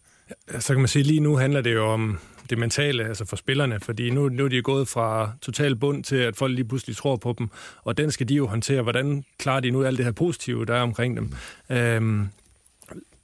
[0.58, 2.18] Så kan man sige, lige nu handler det jo om
[2.50, 6.16] det mentale, altså for spillerne, fordi nu, nu er de gået fra total bund til,
[6.16, 7.48] at folk lige pludselig tror på dem,
[7.84, 8.82] og den skal de jo håndtere.
[8.82, 11.32] Hvordan klarer de nu alt det her positive, der er omkring dem?
[11.70, 12.28] Øhm,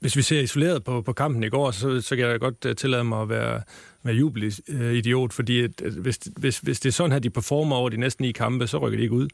[0.01, 2.73] hvis vi ser isoleret på, på kampen i går, så, så kan jeg godt uh,
[2.75, 3.63] tillade mig at være,
[4.03, 7.89] være jubelidiot, fordi at, at hvis, hvis, hvis det er sådan her, de performer over
[7.89, 9.29] de næste ni kampe, så rykker de ikke ud.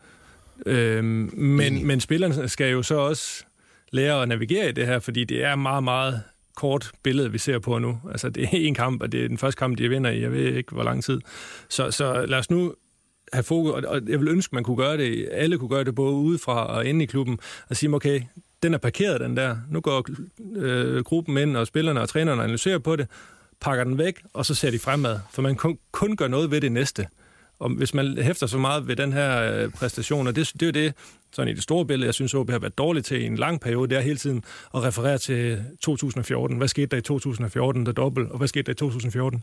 [0.67, 3.45] Øhm, men, men spillerne skal jo så også
[3.93, 6.23] lære at navigere i det her, fordi det er meget, meget
[6.57, 8.01] kort billede, vi ser på nu.
[8.11, 10.33] Altså, det er en kamp, og det er den første kamp, de vinder i, jeg
[10.33, 11.21] ved ikke, hvor lang tid.
[11.69, 12.75] Så, så lad os nu
[13.33, 16.15] have fokus, og jeg vil ønske, man kunne gøre det, alle kunne gøre det både
[16.15, 18.23] udefra og inde i klubben, og sige, okay,
[18.65, 19.57] den er parkeret, den der.
[19.71, 20.07] Nu går
[20.57, 23.07] øh, gruppen ind, og spillerne og trænerne analyserer på det,
[23.61, 25.19] pakker den væk, og så ser de fremad.
[25.31, 27.07] For man kun, kun gør noget ved det næste.
[27.59, 30.67] Og hvis man hæfter så meget ved den her øh, præstation, og det, det er
[30.67, 30.95] jo det,
[31.33, 33.61] sådan i det store billede, jeg synes, OB har været dårligt til i en lang
[33.61, 36.57] periode, det er hele tiden at referere til 2014.
[36.57, 39.43] Hvad skete der i 2014, der dobbelt, og hvad skete der i 2014?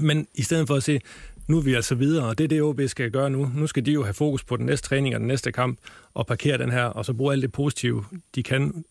[0.00, 1.00] Men i stedet for at se,
[1.46, 3.50] nu er vi altså videre, og det er det, OB skal gøre nu.
[3.54, 5.78] Nu skal de jo have fokus på den næste træning og den næste kamp,
[6.14, 8.84] og parkere den her, og så bruge alt det positive, de kan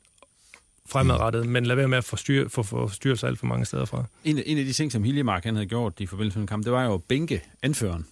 [0.85, 4.05] fremadrettet, men lad være med at forstyrre, for, forstyrre sig alt for mange steder fra.
[4.23, 6.65] En, en af de ting, som Hiljemark han havde gjort i forbindelse med en kamp,
[6.65, 8.05] det var jo at bænke anføreren.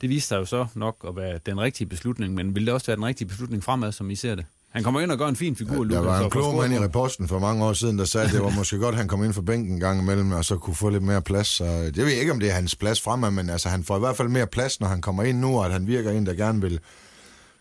[0.00, 2.86] Det viste sig jo så nok at være den rigtige beslutning, men ville det også
[2.86, 4.44] være den rigtige beslutning fremad, som I ser det?
[4.74, 5.94] Han kommer ind og gør en fin figur, ja, Lukas.
[5.94, 8.42] Der var en klog mand i reposten for mange år siden, der sagde, at det
[8.42, 10.74] var måske godt, at han kom ind for bænken en gang imellem, og så kunne
[10.74, 11.46] få lidt mere plads.
[11.46, 13.98] Så jeg ved ikke, om det er hans plads fremad, men altså, han får i
[13.98, 16.34] hvert fald mere plads, når han kommer ind nu, og at han virker en, der
[16.34, 16.80] gerne vil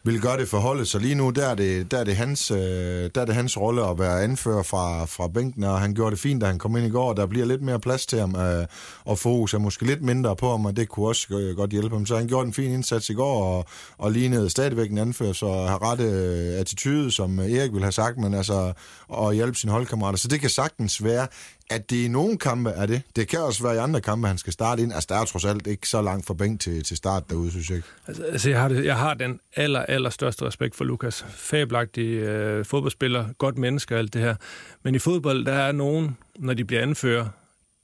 [0.05, 0.87] vil gøre det forholdet.
[0.87, 3.57] Så lige nu, der er det, der er det, hans, øh, der er det hans
[3.57, 6.77] rolle at være anfører fra, fra bænken, og han gjorde det fint, da han kom
[6.77, 8.65] ind i går, der bliver lidt mere plads til ham, øh,
[9.05, 11.95] og fokus er måske lidt mindre på ham, og det kunne også øh, godt hjælpe
[11.95, 12.05] ham.
[12.05, 13.65] Så han gjorde en fin indsats i går, og,
[13.97, 18.17] og lignede stadigvæk en anfører, så har rette øh, attitude, som Erik vil have sagt,
[18.17, 18.73] men altså,
[19.07, 20.17] og hjælpe sine holdkammerater.
[20.17, 21.27] Så det kan sagtens være,
[21.69, 23.01] at det i nogle kampe er det.
[23.15, 24.93] Det kan også være i andre kampe, han skal starte ind.
[24.93, 27.69] Altså, der er trods alt ikke så langt fra bænk til, til start derude, synes
[27.69, 27.87] jeg ikke.
[28.07, 31.25] Altså, altså jeg, har det, jeg har den aller, aller største respekt for Lukas.
[31.29, 34.35] Fabelagtig øh, fodboldspiller, godt menneske og alt det her.
[34.83, 37.27] Men i fodbold, der er nogen, når de bliver anfører,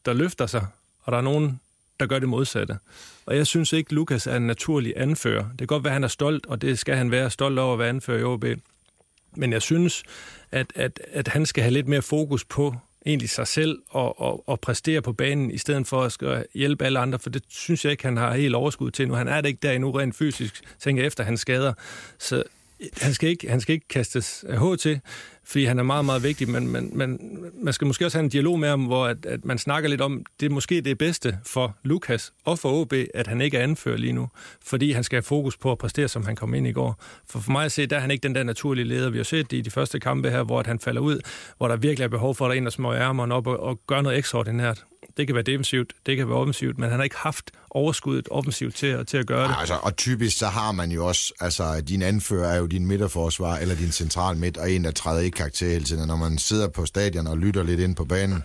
[0.05, 0.65] der løfter sig,
[1.03, 1.59] og der er nogen,
[1.99, 2.77] der gør det modsatte.
[3.25, 5.43] Og jeg synes ikke, Lukas er en naturlig anfører.
[5.49, 7.73] Det kan godt være, at han er stolt, og det skal han være stolt over
[7.73, 8.45] at være anfører i OB.
[9.35, 10.03] Men jeg synes,
[10.51, 12.75] at, at, at han skal have lidt mere fokus på
[13.09, 16.85] egentlig sig selv og, og, og præstere på banen, i stedet for at skal hjælpe
[16.85, 19.13] alle andre, for det synes jeg ikke, han har helt overskud til nu.
[19.13, 21.73] Han er det ikke der endnu rent fysisk, tænker efter han skader.
[22.19, 22.43] Så
[22.79, 25.01] øh, han skal ikke, han skal ikke kastes af til,
[25.49, 27.19] fordi han er meget, meget vigtig, men, men, men
[27.63, 30.01] man skal måske også have en dialog med ham, hvor at, at man snakker lidt
[30.01, 33.63] om, det er måske det bedste for Lukas og for OB, at han ikke er
[33.63, 34.29] anfører lige nu,
[34.65, 37.03] fordi han skal have fokus på at præstere, som han kom ind i går.
[37.29, 39.09] For for mig at se, der er han ikke den der naturlige leder.
[39.09, 41.19] Vi har set det i de første kampe her, hvor at han falder ud,
[41.57, 43.59] hvor der virkelig er behov for, at der er en, der smøger ærmerne op og,
[43.59, 44.83] og gør noget ekstraordinært.
[45.17, 48.75] Det kan være defensivt, det kan være offensivt, men han har ikke haft overskuddet offensivt
[48.75, 49.55] til, til at gøre det.
[49.59, 53.57] Altså, og typisk så har man jo også, altså din anfører er jo din midterforsvar,
[53.57, 56.07] eller din central midt, og en, der træder ikke karakter hele tiden.
[56.07, 58.43] Når man sidder på stadion og lytter lidt ind på banen,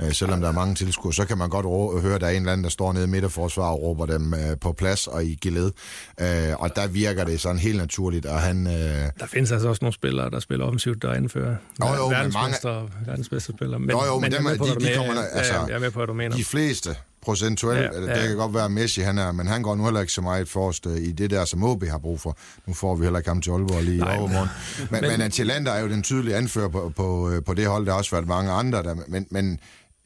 [0.00, 2.30] øh, selvom der er mange tilskuere, så kan man godt rå- høre, at der er
[2.30, 5.24] en eller anden, der står nede i midterforsvar og råber dem øh, på plads og
[5.24, 5.70] i geled.
[6.20, 6.26] Øh,
[6.58, 8.66] og der virker det sådan helt naturligt, og han...
[8.66, 8.72] Øh...
[9.20, 12.90] Der findes altså også nogle spillere, der spiller offensivt, der indfører jo, jo, verdensmester, mange...
[13.06, 13.80] verdens bedste spillere.
[13.80, 15.98] Men, jo, jo, men, men dem, er, de, de kommer, altså, jeg er med på,
[15.98, 16.36] hvad du mener.
[16.36, 16.96] De fleste
[17.26, 17.80] procentuelt.
[17.80, 18.20] Ja, ja.
[18.20, 20.48] Det kan godt være, Messi, han er, men han går nu heller ikke så meget
[20.48, 22.36] forrest i det der, som OB har brug for.
[22.66, 24.48] Nu får vi heller ikke ham til Aalborg lige Nej, i overmorgen.
[24.90, 27.86] Men, men, men Atalanta er jo den tydelige anfører på, på, på det hold.
[27.86, 29.60] Der har også været mange andre, der, men, men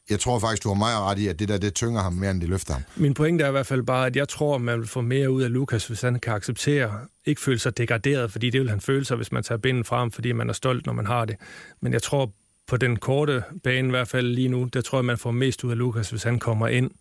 [0.09, 2.31] jeg tror faktisk, du har meget ret i, at det der, det tynger ham mere,
[2.31, 2.83] end det løfter ham.
[2.95, 5.41] Min pointe er i hvert fald bare, at jeg tror, man vil få mere ud
[5.41, 6.91] af Lukas, hvis han kan acceptere,
[7.25, 10.11] ikke føle sig degraderet, fordi det vil han føle sig, hvis man tager binden frem,
[10.11, 11.35] fordi man er stolt, når man har det.
[11.81, 12.31] Men jeg tror,
[12.71, 15.63] på den korte bane i hvert fald lige nu, der tror jeg, man får mest
[15.63, 16.91] ud af Lukas, hvis han kommer ind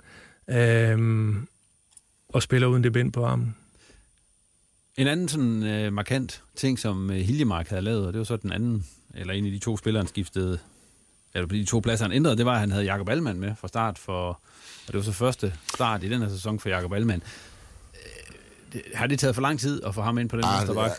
[0.49, 1.47] øhm,
[2.29, 3.57] og spiller uden det bind på armen.
[4.97, 8.37] En anden sådan øh, markant ting, som øh, Hiljemark havde lavet, og det var så
[8.37, 10.59] den anden, eller en af de to spillere, han skiftede,
[11.35, 13.53] eller på de to pladser, han ændrede, det var, at han havde Jakob Allmann med
[13.61, 14.29] fra start for,
[14.87, 17.23] og det var så første start i den her sæson for Jakob Allmann
[18.95, 20.91] har det taget for lang tid at få ham ind på den ah, venstre bak?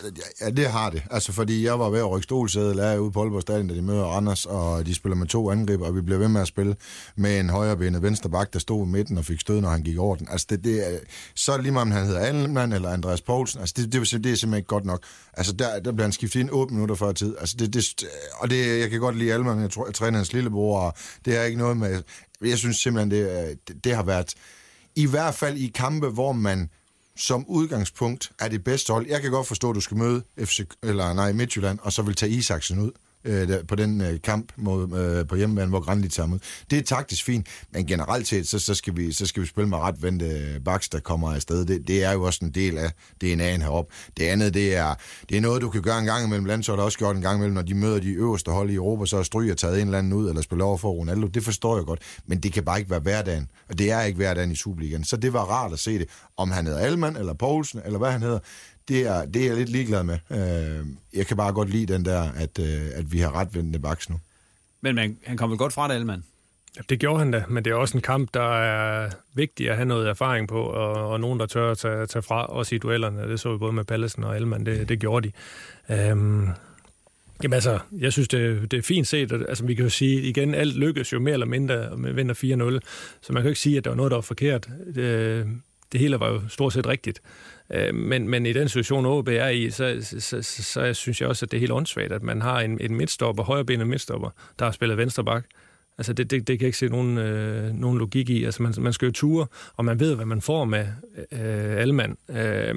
[0.42, 1.04] Ja, det har det.
[1.12, 3.82] Altså, fordi jeg var ved at rykke stolsædel af ude på Aalborg Stadion, da de
[3.82, 6.76] møder Anders, og de spiller med to angriber, og vi blev ved med at spille
[7.16, 9.98] med en højrebenet venstre bak, der stod i midten og fik stød, når han gik
[9.98, 10.28] over den.
[10.32, 11.00] Altså, det, det er,
[11.36, 14.32] så lige meget, om han hedder Allenmann eller Andreas Poulsen, altså, det, det, det, det
[14.32, 15.04] er simpelthen ikke godt nok.
[15.34, 17.36] Altså, der, der bliver han skiftet ind 8 minutter før tid.
[17.40, 18.04] Altså, det, det,
[18.40, 20.94] og det, jeg kan godt lide Allenmann, jeg, tror, jeg træner hans lillebror, og
[21.26, 22.04] det er ikke noget med...
[22.42, 24.34] Jeg synes simpelthen, det, det, det har været...
[24.96, 26.70] I hvert fald i kampe, hvor man
[27.16, 29.08] som udgangspunkt er det bedste hold.
[29.08, 32.16] Jeg kan godt forstå, at du skal møde FC, eller nej, Midtjylland, og så vil
[32.16, 32.92] tage Isaksen ud
[33.24, 36.40] øh, der, på den øh, kamp mod, øh, på hjemmebane, hvor Granli tager mod.
[36.70, 39.70] Det er taktisk fint, men generelt set, så, så, skal, vi, så skal vi spille
[39.70, 41.66] med ret vendte øh, baks, der kommer afsted.
[41.66, 42.90] Det, det er jo også en del af
[43.24, 43.94] DNA'en heroppe.
[44.18, 44.94] Det andet, det er,
[45.30, 47.54] det er noget, du kan gøre en gang imellem landshold, også gjort en gang imellem,
[47.54, 50.14] når de møder de øverste hold i Europa, så er Stryger taget en eller anden
[50.14, 51.28] ud, eller spiller over for Ronaldo.
[51.28, 54.18] Det forstår jeg godt, men det kan bare ikke være hverdagen, og det er ikke
[54.18, 55.04] hverdagen i Superligaen.
[55.04, 56.08] Så det var rart at se det,
[56.38, 58.40] om han hedder Alman, eller Poulsen, eller hvad han hedder
[58.92, 60.18] det er, det er jeg lidt ligeglad med.
[60.30, 63.80] Øh, jeg kan bare godt lide den der, at, øh, at vi har ret vendende
[63.80, 64.20] baks nu.
[64.82, 66.24] Men man, han kom vel godt fra det, Alman?
[66.76, 69.76] Ja, det gjorde han da, men det er også en kamp, der er vigtig at
[69.76, 72.78] have noget erfaring på, og, og nogen, der tør at tage, tage fra, også i
[72.78, 73.30] duellerne.
[73.30, 75.34] Det så vi både med Pallesen og Elman, det, det gjorde de.
[75.96, 76.48] Øhm,
[77.44, 79.32] Jamen altså, jeg synes, det, det er fint set.
[79.32, 82.34] Altså, vi kan jo sige, igen, alt lykkes jo mere eller mindre, og man vinder
[82.34, 82.40] 4-0.
[83.22, 84.70] Så man kan jo ikke sige, at der var noget, der var forkert.
[84.96, 85.48] Det,
[85.92, 87.22] det hele var jo stort set rigtigt.
[87.74, 91.22] Øh, men, men i den situation, OB er i, så, så, så, så, så synes
[91.22, 94.30] jeg også, at det er helt åndssvagt, at man har en, en midtstopper, højrebenet midtstopper,
[94.60, 95.46] der har spillet venstreback.
[95.98, 98.44] Altså, det, det, det kan jeg ikke se nogen, øh, nogen logik i.
[98.44, 100.88] Altså, man, man skal jo ture, og man ved, hvad man får med
[101.32, 102.18] øh, Alman.
[102.30, 102.76] Øh,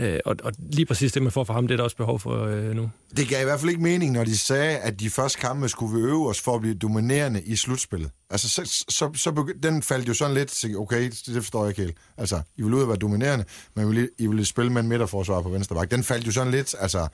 [0.00, 2.20] øh, og, og lige præcis det, man får fra ham, det er der også behov
[2.20, 2.90] for øh, nu.
[3.16, 5.96] Det gav i hvert fald ikke mening, når de sagde, at de første kampe skulle
[5.96, 8.10] vi øve os for at blive dominerende i slutspillet.
[8.30, 11.82] Altså, så, så, så begy- den faldt jo sådan lidt, okay, det forstår jeg ikke
[11.82, 11.96] helt.
[12.16, 13.44] Altså, I ville ud at være dominerende,
[13.76, 15.90] men I ville, I ville spille med en midterforsvar på venstre bak.
[15.90, 17.08] Den faldt jo sådan lidt, altså,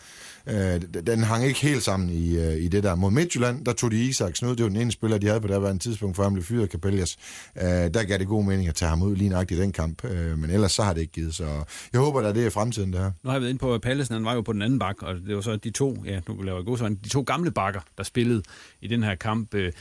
[0.46, 2.94] øh, den hang ikke helt sammen i, øh, i det der.
[2.94, 4.56] Mod Midtjylland, der tog de Isaks ud.
[4.56, 6.62] det var den ene spiller, de havde på det her tidspunkt, før han blev fyret
[6.62, 7.16] af Capellas.
[7.56, 10.04] Øh, der gav det god mening at tage ham ud lige nøjagtigt i den kamp,
[10.04, 12.50] øh, men ellers så har det ikke givet, så jeg håber, at det er i
[12.76, 13.12] fremtiden, det her.
[13.22, 15.02] Nu har jeg været inde på, at Pallesen han var jo på den anden bak,
[15.02, 17.80] og det var så de to, ja, nu laver jeg god de to gamle bakker,
[17.98, 18.42] der spillede
[18.80, 19.54] i den her kamp.
[19.54, 19.72] Øh,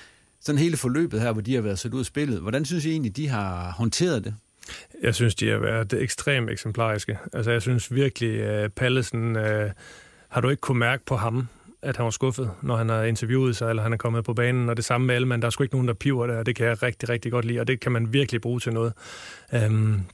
[0.41, 2.39] sådan hele forløbet her, hvor de har været sat ud af spillet.
[2.39, 4.35] Hvordan synes I egentlig, de har håndteret det?
[5.03, 7.17] Jeg synes, de har været ekstremt eksemplariske.
[7.33, 9.71] Altså, jeg synes virkelig, uh, Pallesen, uh,
[10.29, 11.47] har du ikke kunne mærke på ham,
[11.81, 14.69] at han var skuffet, når han har interviewet sig, eller han er kommet på banen,
[14.69, 16.67] og det samme med Elman, der er sgu ikke nogen, der piver der, det kan
[16.67, 18.93] jeg rigtig, rigtig godt lide, og det kan man virkelig bruge til noget.
[19.67, 20.05] Um,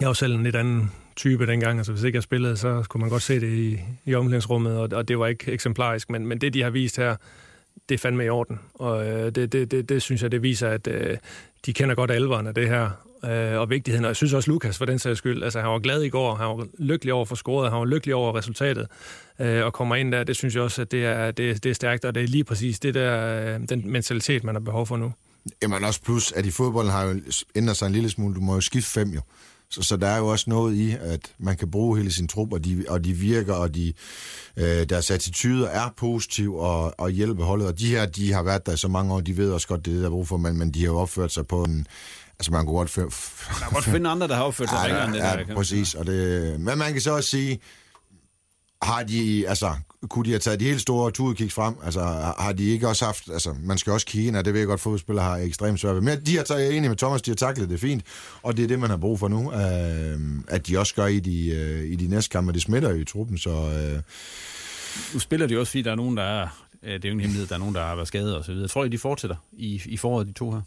[0.00, 3.00] jeg var selv en lidt anden type dengang, altså hvis ikke jeg spillede, så kunne
[3.00, 6.40] man godt se det i, i omklædningsrummet, og, og det var ikke eksemplarisk, men, men
[6.40, 7.16] det, de har vist her,
[7.88, 8.60] det er fandme i orden.
[8.74, 11.16] Og øh, det, det, det, det synes jeg, det viser, at øh,
[11.66, 12.90] de kender godt alvoren af det her,
[13.24, 14.04] øh, og vigtigheden.
[14.04, 16.34] Og jeg synes også, Lukas, for den sags skyld, altså han var glad i går,
[16.34, 18.86] han var lykkelig over for scoret, han var lykkelig over resultatet,
[19.40, 21.74] øh, og kommer ind der, det synes jeg også, at det er, det, det er
[21.74, 24.96] stærkt, og det er lige præcis det der, øh, den mentalitet, man har behov for
[24.96, 25.12] nu.
[25.62, 27.20] Jamen også plus, at i fodbolden har jo
[27.54, 29.20] ændret sig en lille smule, du må jo skifte fem jo.
[29.74, 32.52] Så, så der er jo også noget i, at man kan bruge hele sin trup,
[32.52, 33.92] og de, og de virker, og de,
[34.56, 37.68] øh, deres attityder er positive og, og hjælper holdet.
[37.68, 39.86] Og de her, de har været der i så mange år, de ved også godt,
[39.86, 41.86] det er der brug for, men, men de har jo opført sig på en...
[42.38, 42.90] Altså, man kunne godt...
[42.90, 43.00] F-
[43.50, 45.38] man kan godt finde andre, der har opført sig ja, ja, end det ja, der.
[45.48, 45.94] Ja, præcis.
[45.94, 47.60] Og det, men man kan så også sige,
[48.84, 49.74] har de, altså,
[50.08, 51.74] kunne de have taget de helt store tudekiks frem?
[51.84, 52.00] Altså,
[52.38, 54.68] har de ikke også haft, altså, man skal også kigge ind, og det ved jeg
[54.68, 56.02] godt, fodboldspillere har ekstremt svært ved.
[56.02, 58.04] Men de har taget enig med Thomas, de har taklet det fint,
[58.42, 61.20] og det er det, man har brug for nu, øh, at de også gør i
[61.20, 63.50] de, øh, i de næste kampe, det smitter jo i truppen, så...
[63.50, 64.02] Øh,
[65.14, 66.48] nu spiller de også, fordi der er nogen, der er,
[66.82, 68.52] øh, det er jo en hemmelighed, der er nogen, der har været skadet og så
[68.52, 68.68] videre.
[68.68, 70.60] Tror I, de fortsætter i, i foråret, de to her?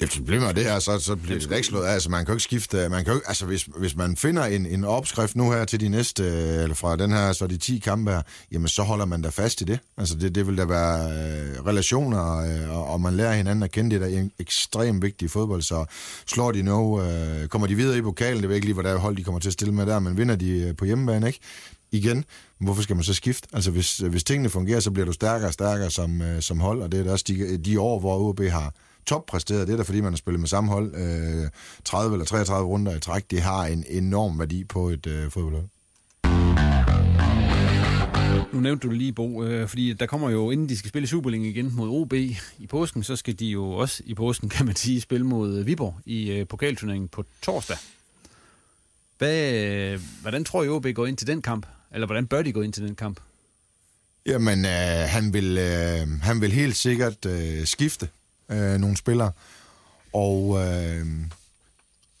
[0.00, 1.92] Det problemet er det her, så, så bliver det ikke slået af.
[1.92, 2.88] Altså, man kan jo ikke skifte...
[2.88, 5.88] Man kan jo, altså, hvis, hvis man finder en, en opskrift nu her til de
[5.88, 6.22] næste...
[6.22, 9.28] Øh, eller fra den her, så de 10 kampe her, jamen så holder man da
[9.28, 9.78] fast i det.
[9.98, 13.70] Altså, det, det vil da være øh, relationer, øh, og, og man lærer hinanden at
[13.70, 14.00] kende.
[14.00, 15.84] Det er ekstremt vigtigt i fodbold, så
[16.26, 17.02] slår de nu...
[17.02, 19.48] Øh, kommer de videre i pokalen, det ved ikke lige, hvordan hold de kommer til
[19.48, 21.40] at stille med der, men vinder de øh, på hjemmebane, ikke?
[21.92, 22.24] igen,
[22.58, 23.48] hvorfor skal man så skifte?
[23.52, 26.82] Altså, hvis, hvis tingene fungerer, så bliver du stærkere og stærkere som, øh, som hold,
[26.82, 28.72] og det er da også de, de år, hvor OB har
[29.06, 29.66] toppræsteret.
[29.66, 31.50] Det er da fordi, man har spillet med samme hold øh,
[31.84, 33.30] 30 eller 33 runder i træk.
[33.30, 35.68] Det har en enorm værdi på et øh, fodboldhold.
[38.52, 41.44] Nu nævnte du lige, Bo, øh, fordi der kommer jo, inden de skal spille Superliga
[41.44, 45.00] igen mod OB i påsken, så skal de jo også i påsken, kan man sige,
[45.00, 47.76] spille mod Viborg i øh, pokalturneringen på torsdag.
[49.18, 51.66] Hvad, øh, hvordan tror I, OB går ind til den kamp?
[51.94, 53.20] Eller hvordan bør de gå ind til den kamp?
[54.26, 58.08] Jamen, øh, han, vil, øh, han vil helt sikkert øh, skifte
[58.48, 59.32] øh, nogle spillere.
[60.12, 61.06] Og øh,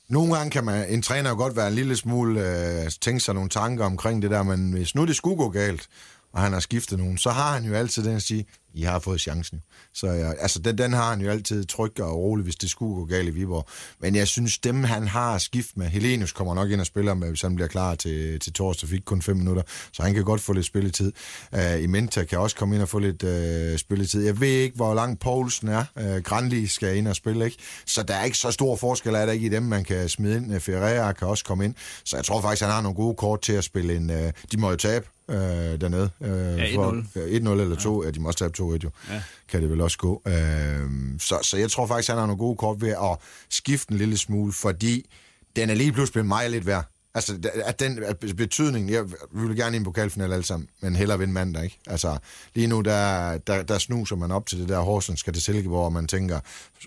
[0.08, 3.34] nogle gange kan man, en træner jo godt være en lille smule, øh, tænke sig
[3.34, 5.88] nogle tanker omkring det der, men hvis nu det skulle gå galt,
[6.32, 8.98] og han har skiftet nogen, så har han jo altid den at sige, i har
[8.98, 9.62] fået chancen.
[9.94, 12.94] Så ja, altså, den, den har han jo altid tryg og rolig, hvis det skulle
[12.94, 13.68] gå galt i Viborg.
[14.00, 17.28] Men jeg synes, dem han har skift med, Helenius kommer nok ind og spiller med,
[17.28, 19.62] hvis han bliver klar til, til torsdag, fik kun fem minutter,
[19.92, 21.12] så han kan godt få lidt spilletid.
[21.52, 24.24] Uh, Imenta kan også komme ind og få lidt uh, spilletid.
[24.24, 25.84] Jeg ved ikke, hvor lang Poulsen er.
[25.96, 27.56] Uh, Granli skal ind og spille, ikke?
[27.86, 30.36] Så der er ikke så stor forskel, er der ikke i dem, man kan smide
[30.36, 30.60] ind.
[30.60, 31.74] Ferreira kan også komme ind.
[32.04, 34.10] Så jeg tror faktisk, han har nogle gode kort til at spille en...
[34.10, 34.16] Uh,
[34.52, 36.10] de må jo tabe øh, dernede.
[36.20, 36.76] Øh, ja, 1-0.
[36.76, 38.02] For, ja, 1-0 eller 2.
[38.02, 38.06] Ja.
[38.06, 38.90] ja, de må også tabe 2-1 jo.
[39.10, 39.22] Ja.
[39.48, 40.22] Kan det vel også gå.
[40.26, 43.18] Øh, så, så jeg tror faktisk, han har nogle gode kort ved at
[43.50, 45.10] skifte en lille smule, fordi
[45.56, 46.84] den er lige pludselig blevet mig lidt værd.
[47.14, 51.18] Altså, at den at betydning, jeg vil gerne i en pokalfinale alle sammen, men hellere
[51.18, 51.78] vinde mandag, ikke?
[51.86, 52.18] Altså,
[52.54, 55.84] lige nu, der, der, der snuser man op til det der Horsens skal til Silkeborg,
[55.84, 56.40] og man tænker,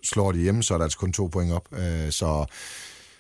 [0.04, 1.68] slår de hjemme, så er der altså kun to point op.
[1.72, 2.46] Øh, så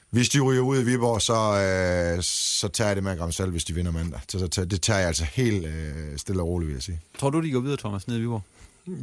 [0.09, 3.51] hvis de ryger ud i Viborg, så, øh, så tager jeg det med gram selv,
[3.51, 4.19] hvis de vinder mandag.
[4.29, 6.99] Så, så det tager jeg altså helt øh, stille og roligt, vil jeg sige.
[7.19, 8.41] Tror du, de går videre, Thomas, ned i Viborg?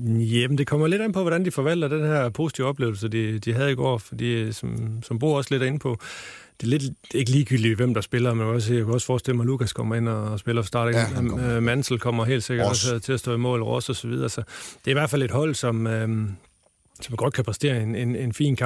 [0.07, 3.53] Jamen, det kommer lidt an på, hvordan de forvalter den her positive oplevelse, de, de
[3.53, 5.99] havde i går, fordi som, som Bo også lidt er inde på,
[6.61, 6.83] det er lidt
[7.15, 9.95] ikke ligegyldigt, hvem der spiller, men også, jeg kan også forestille mig, at Lukas kommer
[9.95, 10.95] ind og spiller for start.
[10.95, 11.61] Ja, kommer.
[11.61, 14.29] Mansel kommer helt sikkert også til at stå i mål, Ross og så videre.
[14.29, 14.41] Så
[14.85, 16.09] det er i hvert fald et hold, som, øh,
[17.01, 18.66] som godt kan præstere en, en, en fin kamp.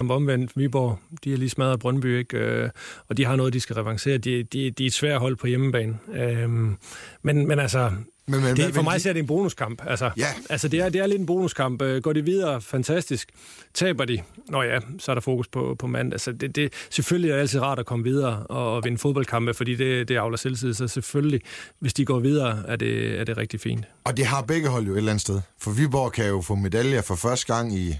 [0.00, 2.38] Om omvendt, Viborg, de er lige smadret Brøndby, ikke?
[2.38, 2.70] Øh,
[3.08, 4.18] og de har noget, de skal revancere.
[4.18, 5.98] De, de, de er et svært hold på hjemmebane.
[6.14, 6.76] Øhm,
[7.22, 7.90] men, men altså,
[8.28, 9.82] men, men, det, for mig ser det en bonuskamp.
[9.86, 10.26] Altså, ja.
[10.50, 11.82] altså det, er, det er lidt en bonuskamp.
[11.82, 13.30] Øh, går de videre, fantastisk.
[13.74, 16.12] Taber de, nå ja, så er der fokus på, på mand.
[16.12, 19.54] Altså, det, det, selvfølgelig er det altid rart at komme videre og, og vinde fodboldkampe,
[19.54, 20.74] fordi det, det afler selvtid.
[20.74, 21.40] Så selvfølgelig,
[21.78, 23.84] hvis de går videre, er det, er det rigtig fint.
[24.04, 25.40] Og det har begge hold jo et eller andet sted.
[25.60, 27.98] For Viborg kan jo få medaljer for første gang i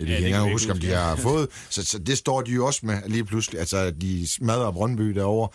[0.00, 1.48] det ja, kan ikke engang huske, om de har fået.
[1.70, 3.60] Så, så det står de jo også med lige pludselig.
[3.60, 5.48] Altså, de smadrer Brøndby derovre.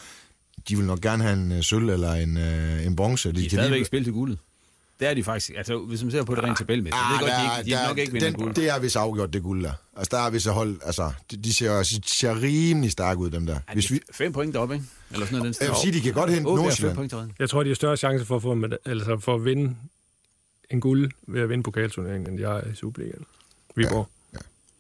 [0.70, 3.32] De vil nok gerne have en uh, sølv eller en, uh, en bronze.
[3.32, 4.40] De, de er stadigvæk ikke spille til guldet.
[5.00, 5.52] Det er de faktisk.
[5.58, 6.96] Altså, hvis man ser på det rent tabelmæssigt.
[6.96, 8.54] Ah, det er godt, de, de der, nok ikke den, guld.
[8.54, 9.74] Det er vist afgjort, det guld der.
[9.98, 10.80] Altså, der er vist hold...
[10.86, 13.54] Altså, de, de ser, de ser rimelig stærke ud, dem der.
[13.54, 14.00] Ja, hvis vi...
[14.12, 14.86] Fem point deroppe, ikke?
[15.12, 15.60] Eller sådan noget.
[15.60, 17.32] Den jeg vil sige, de kan godt hente oh, Nordsjælland.
[17.40, 19.76] Jeg tror, de har større chance for at, få, altså for at vinde
[20.70, 23.26] en guld ved at vinde pokalturneringen, end de har i Superligaen.
[23.76, 24.10] Viborg.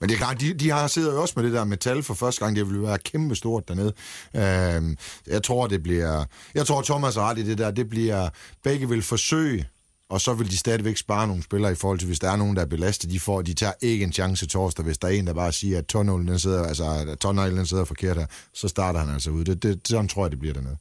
[0.05, 2.13] Men det er klart, de, de har sidder jo også med det der metal for
[2.13, 2.55] første gang.
[2.55, 3.93] Det vil være kæmpe stort dernede.
[4.35, 6.25] Øh, jeg tror, det bliver...
[6.55, 7.71] Jeg tror, Thomas har ret i det der.
[7.71, 8.29] Det bliver...
[8.63, 9.65] Begge vil forsøge
[10.09, 12.55] og så vil de stadigvæk spare nogle spillere i forhold til, hvis der er nogen,
[12.55, 13.11] der er belastet.
[13.11, 15.77] De, får, de tager ikke en chance torsdag, hvis der er en, der bare siger,
[15.77, 19.43] at tunnelen sidder, altså, tunnelen sidder forkert her, så starter han altså ud.
[19.43, 20.77] Det, det, sådan tror jeg, det bliver dernede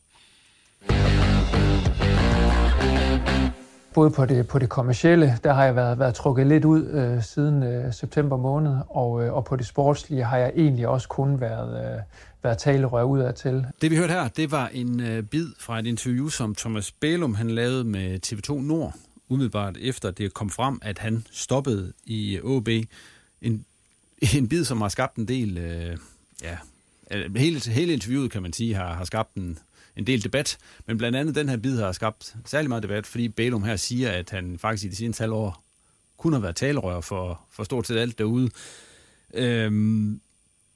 [3.94, 7.22] både på det, på det kommercielle, der har jeg været, været trukket lidt ud øh,
[7.22, 11.40] siden øh, september måned, og, øh, og på det sportslige har jeg egentlig også kun
[11.40, 12.00] været, øh,
[12.42, 13.66] været talerør ud af til.
[13.82, 17.34] Det vi hørte her, det var en øh, bid fra et interview, som Thomas Bælum
[17.34, 18.94] han lavede med TV2 Nord,
[19.28, 22.68] umiddelbart efter det kom frem, at han stoppede i øh, OB.
[22.68, 22.86] En,
[24.36, 25.58] en bid, som har skabt en del...
[25.58, 25.96] Øh,
[26.42, 26.56] ja,
[27.10, 29.58] øh, hele, hele interviewet, kan man sige, har, har skabt en,
[29.96, 33.28] en del debat, men blandt andet den her bid har skabt særlig meget debat, fordi
[33.28, 35.64] Bælum her siger, at han faktisk i de seneste halvår
[36.16, 38.50] kun har været talerør for, for stort set alt derude.
[39.34, 40.20] Øhm,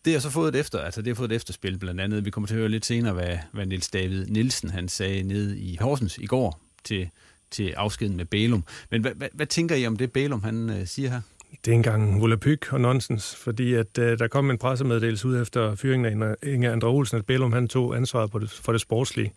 [0.04, 2.24] det har så fået et efter, altså det har fået et efterspil blandt andet.
[2.24, 5.56] Vi kommer til at høre lidt senere, hvad, hvad Nils David Nielsen han sagde ned
[5.56, 7.10] i Horsens i går til,
[7.50, 8.64] til afskeden med Bælum.
[8.90, 11.20] Men hvad, hvad, hvad tænker I om det, Bælum han øh, siger her?
[11.64, 15.74] Det er engang volapyk og nonsens, fordi at uh, der kom en pressemeddelelse ud efter
[15.74, 19.32] fyringen af Inger Andre Olsen, at Bellum han tog ansvaret på det, for det sportslige.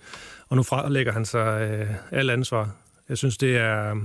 [0.47, 2.75] Og nu frelægger han sig uh, al ansvar.
[3.09, 3.95] Jeg synes, det er,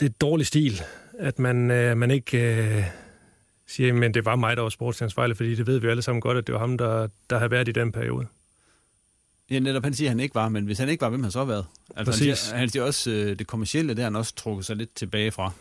[0.00, 0.82] det er dårlig stil,
[1.18, 2.84] at man, uh, man ikke uh,
[3.66, 6.38] siger, men det var mig, der var sportsansvarlig, fordi det ved vi alle sammen godt,
[6.38, 8.26] at det var ham, der, der har været i den periode.
[9.50, 11.30] Ja, netop han siger, at han ikke var, men hvis han ikke var, hvem har
[11.30, 11.64] så været?
[11.96, 12.26] Altså, Præcis.
[12.26, 15.30] han, siger, han siger også, uh, det kommercielle, der han også trukket sig lidt tilbage
[15.32, 15.52] fra.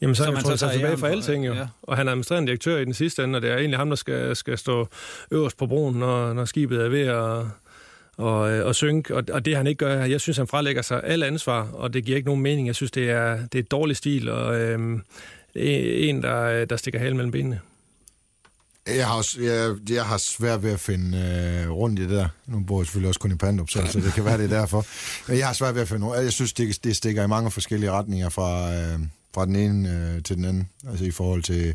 [0.00, 1.54] Jamen, så har han trukket sig tilbage for alting, jo.
[1.54, 1.66] Ja.
[1.82, 3.96] Og han er administrerende direktør i den sidste ende, og det er egentlig ham, der
[3.96, 4.88] skal, skal stå
[5.30, 7.46] øverst på broen, når, når skibet er ved at
[8.18, 11.26] og, og synke, og, og det han ikke gør, jeg synes, han frelægger sig alle
[11.26, 12.66] ansvar, og det giver ikke nogen mening.
[12.66, 15.02] Jeg synes, det er, det er et dårligt stil, og øhm,
[15.54, 17.60] en, der, der stikker halen mellem benene.
[18.86, 22.28] Jeg har, også, jeg, jeg har svært ved at finde øh, rundt i det der.
[22.46, 24.60] Nu bor jeg selvfølgelig også kun i Pandrup, så, så det kan være det er
[24.60, 24.86] derfor.
[25.28, 26.22] Men jeg har svært ved at finde rundt.
[26.22, 28.98] Jeg synes, det, det stikker i mange forskellige retninger fra, øh,
[29.34, 30.68] fra den ene øh, til den anden.
[30.88, 31.74] Altså i forhold til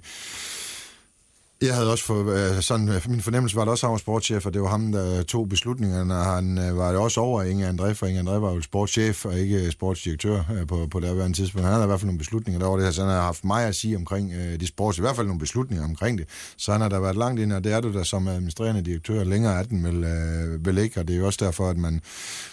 [1.67, 4.45] jeg havde også fået, øh, sådan, øh, min fornemmelse var, at også han var sportschef,
[4.45, 7.69] og det var ham, der tog beslutningerne, og han øh, var det også over Inge
[7.69, 11.09] André, for Inge André var jo sportschef og ikke øh, sportsdirektør øh, på, på det
[11.09, 11.65] her tidspunkt.
[11.65, 13.65] Han havde i hvert fald nogle beslutninger der det her, så han har haft mig
[13.65, 16.27] at sige omkring øh, de sports, i hvert fald nogle beslutninger omkring det.
[16.57, 19.23] Så han har da været langt ind, og det er du da som administrerende direktør.
[19.23, 22.01] Længere er den vel, øh, vel ikke, og det er jo også derfor, at man,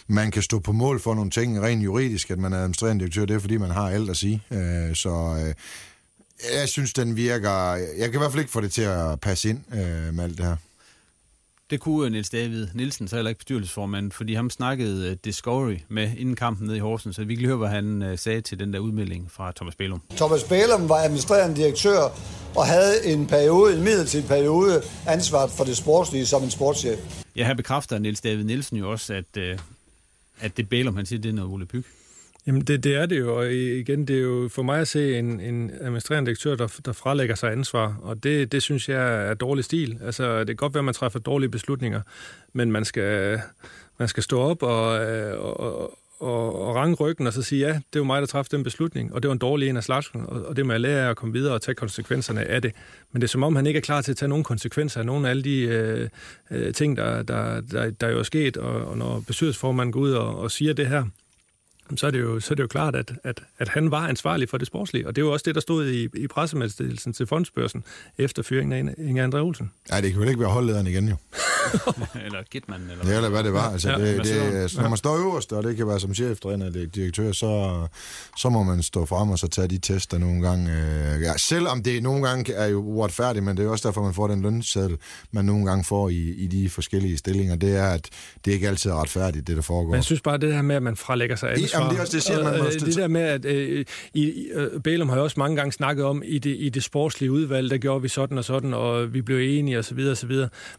[0.08, 3.24] man kan stå på mål for nogle ting rent juridisk, at man er administrerende direktør,
[3.24, 4.42] det er fordi, man har alt at sige.
[4.50, 5.54] Øh, så øh,
[6.61, 7.72] jeg synes, den virker...
[7.74, 10.38] Jeg kan i hvert fald ikke få det til at passe ind øh, med alt
[10.38, 10.57] det her.
[11.70, 16.11] Det kunne Niels David Nielsen, så heller ikke bestyrelsesformand, fordi ham snakkede øh, Discovery med
[16.16, 18.72] inden kampen nede i Horsens, så vi kan høre, hvad han øh, sagde til den
[18.72, 20.03] der udmelding fra Thomas Bælum.
[20.16, 22.01] Thomas Bælum var administrerende direktør
[22.57, 26.99] og havde en periode, en midlertidig periode, ansvaret for det sportslige som en sportschef.
[27.36, 29.59] Ja, her bekræfter Niels David Nielsen jo også, at, øh,
[30.41, 31.84] at det Bælum, han siger, det er noget Ole Pyg.
[32.47, 35.18] Jamen det, det er det jo, og igen, det er jo for mig at se
[35.18, 39.34] en, en administrerende direktør, der, der frelægger sig ansvar, og det, det synes jeg er
[39.34, 39.99] dårlig stil.
[40.05, 42.01] Altså, det kan godt være, at man træffer dårlige beslutninger,
[42.53, 43.41] men man skal,
[43.99, 45.61] man skal stå op og, øh, og,
[46.20, 49.14] og, og range ryggen og så sige, ja, det var mig, der træffede den beslutning,
[49.14, 51.11] og det var en dårlig en af slagsen, og, og det må jeg lære af
[51.11, 52.72] at komme videre og tage konsekvenserne af det.
[53.12, 55.07] Men det er som om, han ikke er klar til at tage nogen konsekvenser af
[55.07, 56.09] nogle af alle de øh,
[56.51, 60.12] øh, ting, der, der, der, der jo er sket, og, og når bestyrelsesformanden går ud
[60.12, 61.05] og, og siger det her,
[61.97, 64.49] så er det jo, så er det jo klart, at, at, at han var ansvarlig
[64.49, 65.07] for det sportslige.
[65.07, 67.84] Og det er jo også det, der stod i, i pressemeddelelsen til fondsbørsen
[68.18, 69.70] efter fyringen af Inge André Olsen.
[69.91, 71.16] Nej, det kan jo ikke være holdlederen igen jo.
[72.26, 72.80] eller Gitman.
[72.90, 73.70] Eller, ja, eller hvad det var.
[73.72, 76.66] Altså, ja, det, det, altså, når man står øverst, og det kan være som cheftræner
[76.66, 77.86] eller direktør, så,
[78.36, 80.72] så må man stå frem og så tage de tester nogle gange.
[80.72, 84.14] Øh, ja, selvom det nogle gange er jo uretfærdigt, men det er også derfor, man
[84.14, 84.96] får den lønseddel,
[85.32, 87.56] man nogle gange får i, i de forskellige stillinger.
[87.56, 88.08] Det er, at
[88.44, 89.90] det ikke altid er retfærdigt, det der foregår.
[89.90, 91.78] Men jeg synes bare, det her med, at man frelægger sig ansvar.
[91.78, 92.54] Jamen, det er også det, siger man.
[92.54, 93.84] Øh, det der med, at øh,
[94.14, 97.32] i, øh, Bælum har jo også mange gange snakket om, i det, i det sportslige
[97.32, 99.98] udvalg, der gjorde vi sådan og sådan, og vi blev enige osv.
[100.11, 100.32] osv.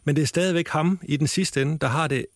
[0.04, 2.26] Men det er stadigvæk ham i den sidste ende, der har det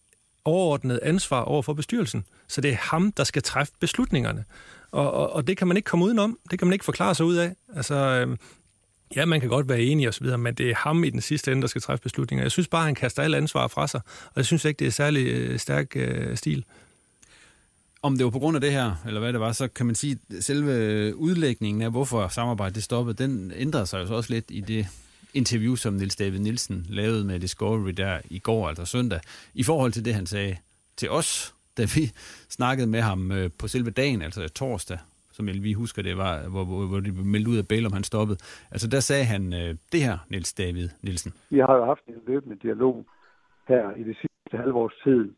[0.44, 2.24] overordnede ansvar over for bestyrelsen.
[2.48, 4.44] Så det er ham, der skal træffe beslutningerne.
[4.90, 6.38] Og, og, og det kan man ikke komme udenom.
[6.50, 7.52] Det kan man ikke forklare sig ud af.
[7.76, 8.36] Altså, øh,
[9.16, 11.20] ja, man kan godt være enig og så videre, men det er ham i den
[11.20, 12.44] sidste ende, der skal træffe beslutninger.
[12.44, 14.90] Jeg synes bare, han kaster alle ansvar fra sig, og jeg synes ikke, det er
[14.90, 16.64] særlig øh, stærk øh, stil
[18.02, 19.94] om det var på grund af det her, eller hvad det var, så kan man
[19.94, 24.44] sige, at selve udlægningen af, hvorfor samarbejdet stoppede, den ændrede sig jo så også lidt
[24.48, 24.86] i det
[25.34, 29.20] interview, som Nils David Nielsen lavede med Discovery der i går, altså søndag,
[29.54, 30.56] i forhold til det, han sagde
[30.96, 32.02] til os, da vi
[32.58, 34.98] snakkede med ham øh, på selve dagen, altså torsdag,
[35.32, 37.86] som jeg lige husker det var, hvor, hvor, hvor de blev meldt ud af Bale,
[37.86, 38.38] om han stoppede.
[38.70, 41.32] Altså der sagde han øh, det her, Nils David Nielsen.
[41.50, 43.06] Vi har jo haft en løbende dialog
[43.68, 45.32] her i det sidste halvårs tid,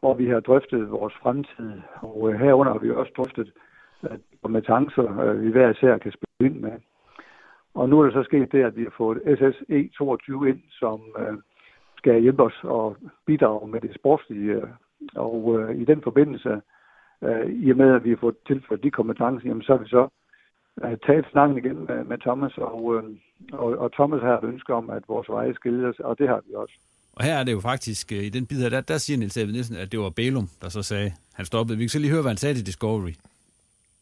[0.00, 1.72] hvor vi har drøftet vores fremtid.
[2.00, 3.52] Og øh, herunder har vi også drøftet
[4.02, 6.72] at kompetencer, øh, vi hver især kan spille ind med.
[7.80, 11.00] Og nu er det så sket det, at vi har fået SSE 22 ind, som
[11.18, 11.36] øh,
[11.98, 14.52] skal hjælpe os og bidrage med det sportslige.
[14.52, 14.68] Øh.
[15.14, 16.52] Og øh, i den forbindelse,
[17.26, 19.88] øh, i og med at vi har fået tilført de kompetencer, jamen, så har vi
[19.88, 20.08] så
[20.84, 23.02] øh, taget snakken igen med, med Thomas, og, øh,
[23.52, 26.54] og, og Thomas har et ønske om, at vores veje skilles, og det har vi
[26.54, 26.74] også.
[27.16, 29.36] Og her er det jo faktisk, øh, i den bid her, der, der siger Niels
[29.36, 31.78] Nielsen, at det var Bælum, der så sagde, han stoppede.
[31.78, 33.14] Vi kan så lige høre, hvad han sagde til Discovery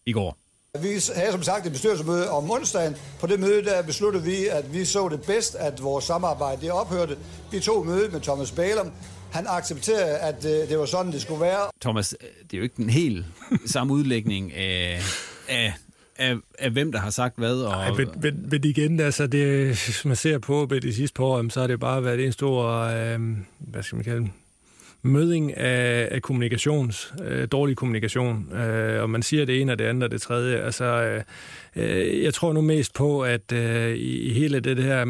[0.07, 0.46] i går.
[0.83, 2.97] Vi havde som sagt et bestyrelsesmøde om onsdagen.
[3.21, 6.73] På det møde der besluttede vi, at vi så det bedst, at vores samarbejde det
[6.73, 7.17] ophørte.
[7.51, 8.91] Vi tog møde med Thomas Bælum.
[9.33, 11.71] Han accepterede, at øh, det var sådan, det skulle være.
[11.81, 13.25] Thomas, det er jo ikke den helt
[13.75, 15.03] samme udlægning af,
[15.49, 15.75] af
[16.19, 17.55] af, af hvem, der har sagt hvad.
[17.55, 17.73] Og...
[17.73, 21.25] Ej, men, men, men igen, altså det, hvis man ser på med de sidste par
[21.25, 23.21] år, så har det bare været en stor, øh,
[23.59, 24.31] hvad skal man kalde det,
[25.07, 29.85] møding af, af kommunikations, øh, dårlig kommunikation, øh, og man siger det ene og det
[29.85, 30.57] andet og det tredje.
[30.57, 31.23] Altså, øh,
[31.77, 35.05] øh, jeg tror nu mest på, at øh, i, hele det her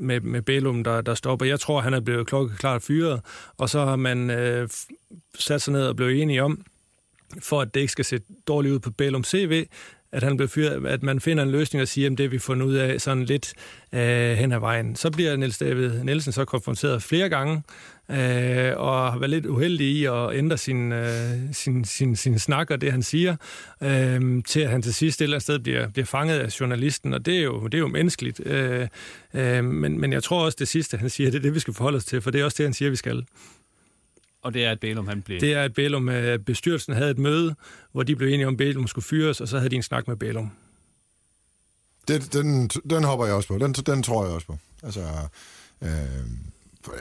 [0.00, 3.20] med, med Bælum, der, der stopper, jeg tror, han er blevet klokkeklart fyret,
[3.58, 4.68] og så har man øh,
[5.38, 6.64] sat sig ned og blevet enige om,
[7.42, 9.64] for at det ikke skal se dårligt ud på Bælum CV,
[10.12, 12.66] at han blev fyret, at man finder en løsning og siger, at det vi fundet
[12.66, 13.54] ud af sådan lidt
[13.92, 14.96] øh, hen ad vejen.
[14.96, 17.62] Så bliver Niels David Nielsen så konfronteret flere gange,
[18.10, 21.08] øh, og har været lidt uheldig i at ændre sin, øh,
[21.52, 23.36] sin, sin, sin snak og det, han siger,
[23.82, 27.14] øh, til at han til sidst et eller andet sted bliver, bliver fanget af journalisten,
[27.14, 28.40] og det er jo, det er jo menneskeligt.
[28.46, 28.88] Øh,
[29.34, 31.74] øh, men, men jeg tror også, det sidste, han siger, det er det, vi skal
[31.74, 33.24] forholde os til, for det er også det, han siger, vi skal.
[34.42, 35.40] Og det er, at Bælum han blev...
[35.40, 37.54] Det er, at Bælum, at bestyrelsen havde et møde,
[37.92, 40.08] hvor de blev enige om, at Bælum skulle fyres, og så havde de en snak
[40.08, 40.50] med Bælum.
[42.08, 43.58] Det, den, den hopper jeg også på.
[43.58, 44.58] Den, den tror jeg også på.
[44.82, 45.00] Altså,
[45.82, 46.26] Øh,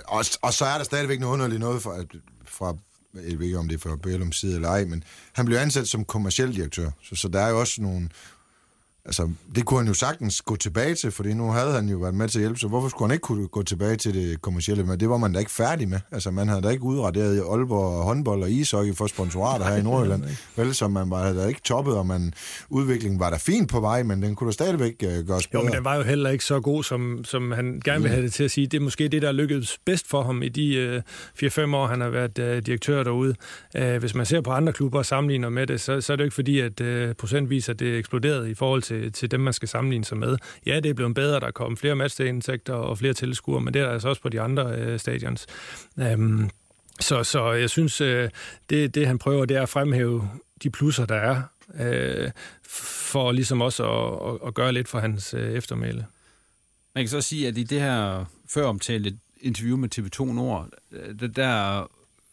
[0.07, 2.03] og, og så er der stadigvæk noget underligt noget fra,
[2.45, 2.75] fra
[3.13, 5.87] jeg ved ikke, om det er fra Bellums side eller ej, men han blev ansat
[5.87, 8.09] som kommersiel direktør, så, så der er jo også nogle
[9.05, 12.13] Altså, det kunne han jo sagtens gå tilbage til, fordi nu havde han jo været
[12.13, 14.83] med til at hjælpe, så hvorfor skulle han ikke kunne gå tilbage til det kommercielle?
[14.83, 15.99] Men det var man da ikke færdig med.
[16.11, 20.23] Altså, man havde da ikke udraderet Aalborg håndbold og ishockey for sponsorater her i Nordjylland.
[20.55, 22.33] Vel, så man var da ikke toppet, og man,
[22.69, 25.63] udviklingen var da fint på vej, men den kunne da stadigvæk uh, gøres bedre.
[25.63, 28.23] Jo, men den var jo heller ikke så god, som, som han gerne ville have
[28.23, 28.67] det til at sige.
[28.67, 31.01] Det er måske det, der lykkedes bedst for ham i de
[31.43, 33.35] uh, 4-5 år, han har været uh, direktør derude.
[33.79, 36.23] Uh, hvis man ser på andre klubber og sammenligner med det, så, så er det
[36.23, 39.53] jo ikke fordi, at uh, procentvis at det eksploderede i forhold til, til dem, man
[39.53, 40.37] skal sammenligne sig med.
[40.65, 43.79] Ja, det er blevet bedre, der er kommet flere matchday-indtægter og flere tilskuere, men det
[43.81, 45.47] er der altså også på de andre øh, stadions.
[45.97, 46.49] Um,
[46.99, 48.29] så, så jeg synes, øh,
[48.69, 50.29] det, det han prøver, det er at fremhæve
[50.63, 51.41] de plusser, der er,
[51.79, 52.31] øh,
[53.09, 56.05] for ligesom også at, at, at gøre lidt for hans øh, eftermæle.
[56.95, 61.19] Man kan så sige, at i det her før omtalte interview med TV2 Nord, øh,
[61.19, 61.87] det der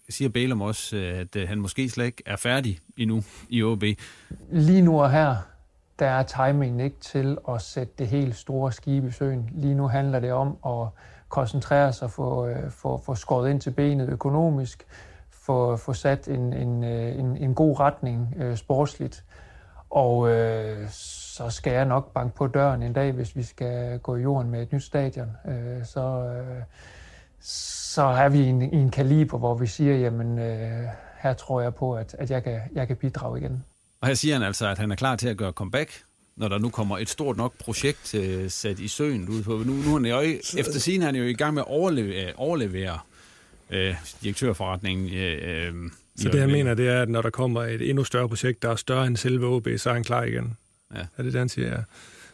[0.09, 3.85] siger Bælum også, at øh, han måske slet ikke er færdig endnu i OB.
[4.53, 5.37] Lige nu og her,
[5.99, 9.51] der er timingen ikke til at sætte det helt store skib i søen.
[9.53, 10.89] Lige nu handler det om at
[11.29, 14.87] koncentrere sig, få, øh, få, få skåret ind til benet økonomisk,
[15.31, 19.25] få, få sat en, en, øh, en, en god retning øh, sportsligt.
[19.91, 24.17] Og øh, så skal jeg nok banke på døren en dag, hvis vi skal gå
[24.17, 25.31] i jorden med et nyt stadion.
[25.49, 26.63] Øh, så, øh,
[27.41, 30.85] så er vi i en, i en kaliber, hvor vi siger, jamen øh,
[31.19, 33.65] her tror jeg på, at, at jeg, kan, jeg kan bidrage igen.
[34.01, 36.03] Og her siger han altså, at han er klar til at gøre comeback,
[36.37, 39.63] når der nu kommer et stort nok projekt uh, sat i søen ud på.
[39.67, 42.33] Nu, nu er han jo, efter sin han er jo i gang med at overlevere,
[42.37, 42.99] overlevere
[43.71, 43.77] uh,
[44.23, 45.07] direktørforretningen.
[45.07, 48.29] Uh, uh, så det, han mener, det er, at når der kommer et endnu større
[48.29, 50.57] projekt, der er større end selve OB, så er han klar igen.
[50.95, 51.01] Ja.
[51.17, 51.69] Er det det, han siger?
[51.69, 51.77] Ja.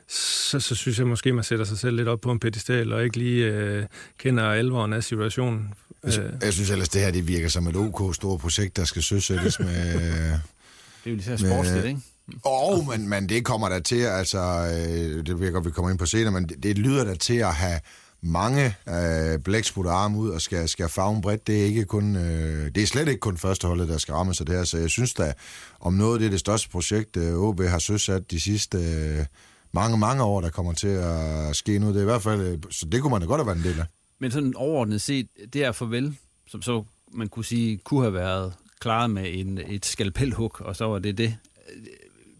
[0.08, 3.04] Så, så synes jeg måske, man sætter sig selv lidt op på en pedestal, og
[3.04, 3.84] ikke lige uh,
[4.18, 5.74] kender alvoren af situationen.
[6.04, 9.02] Jeg, jeg synes ellers, det her det virker som et OK stort projekt, der skal
[9.02, 10.38] søsættes med...
[11.05, 12.00] Det er jo så sportsligt, ikke?
[12.44, 15.98] Åh, oh, men, men det kommer der til, altså, øh, det virker, vi kommer ind
[15.98, 17.80] på senere, men det, det lyder der til at have
[18.22, 21.46] mange øh, blæksprutte arme ud og skal, skal farve bredt.
[21.46, 24.46] Det er, ikke kun, øh, det er slet ikke kun førsteholdet, der skal ramme sig
[24.46, 25.32] det her, så jeg synes da,
[25.80, 29.24] om noget det er det største projekt, øh, OB har søsat de sidste øh,
[29.72, 31.88] mange, mange år, der kommer til at ske nu.
[31.88, 33.64] Det er i hvert fald, øh, så det kunne man da godt have været en
[33.64, 33.86] del af.
[34.18, 36.16] Men sådan overordnet set, det er farvel,
[36.48, 38.53] som så man kunne sige, kunne have været
[38.83, 41.37] klaret med en, et skalpelhug, og så var det det.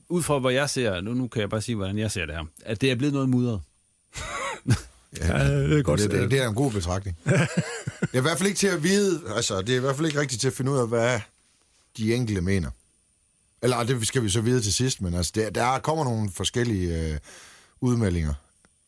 [0.09, 2.35] Ud fra, hvor jeg ser, nu, nu kan jeg bare sige, hvordan jeg ser det
[2.35, 3.61] her, at det er blevet noget mudret.
[5.21, 7.17] ja, det er, godt, det, det, det er en god betragtning.
[7.25, 7.39] det
[8.13, 10.21] er i hvert fald ikke til at vide, altså, det er i hvert fald ikke
[10.21, 11.21] rigtigt til at finde ud af, hvad
[11.97, 12.71] de enkelte mener.
[13.63, 17.13] Eller det skal vi så vide til sidst, men altså, der, der kommer nogle forskellige
[17.13, 17.19] øh,
[17.81, 18.35] udmeldinger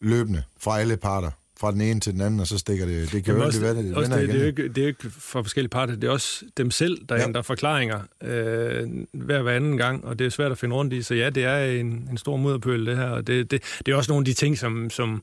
[0.01, 1.31] løbende fra alle parter
[1.61, 3.13] fra den ene til den anden, og så stikker det.
[3.13, 4.89] Det kan jo ikke være, det, det det, det, er jo ikke, det er jo
[4.89, 7.27] ikke fra forskellige parter, det er også dem selv, der ja.
[7.27, 11.03] ændrer forklaringer øh, hver, hver anden gang, og det er svært at finde rundt i.
[11.03, 13.97] Så ja, det er en, en stor mudderpøl, det her, og det, det, det er
[13.97, 15.23] også nogle af de ting, som, som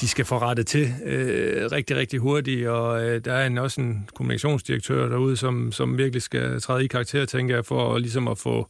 [0.00, 3.80] de skal få rettet til øh, rigtig, rigtig hurtigt, og øh, der er en, også
[3.80, 8.38] en kommunikationsdirektør derude, som, som virkelig skal træde i karakter, tænker jeg, for ligesom at
[8.38, 8.68] få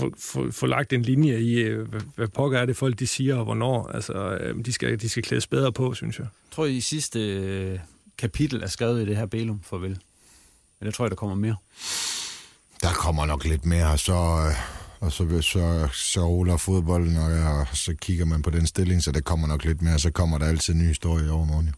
[0.00, 3.06] få, få, få lagt en linje i, øh, hvad, hvad pokker er det folk, de
[3.06, 3.86] siger, og hvornår.
[3.86, 6.24] Altså, øh, de skal, de skal klædes bedre på, synes jeg.
[6.24, 7.78] Jeg tror, I sidste øh,
[8.18, 9.98] kapitel er skrevet i det her Belum, farvel.
[10.80, 11.56] Men jeg tror, der kommer mere.
[12.82, 14.40] Der kommer nok lidt mere, så...
[15.00, 19.12] Og så, så, så ruller fodbolden, og, ja, så kigger man på den stilling, så
[19.12, 21.74] der kommer nok lidt mere, så kommer der altid en ny historie i overmorgen.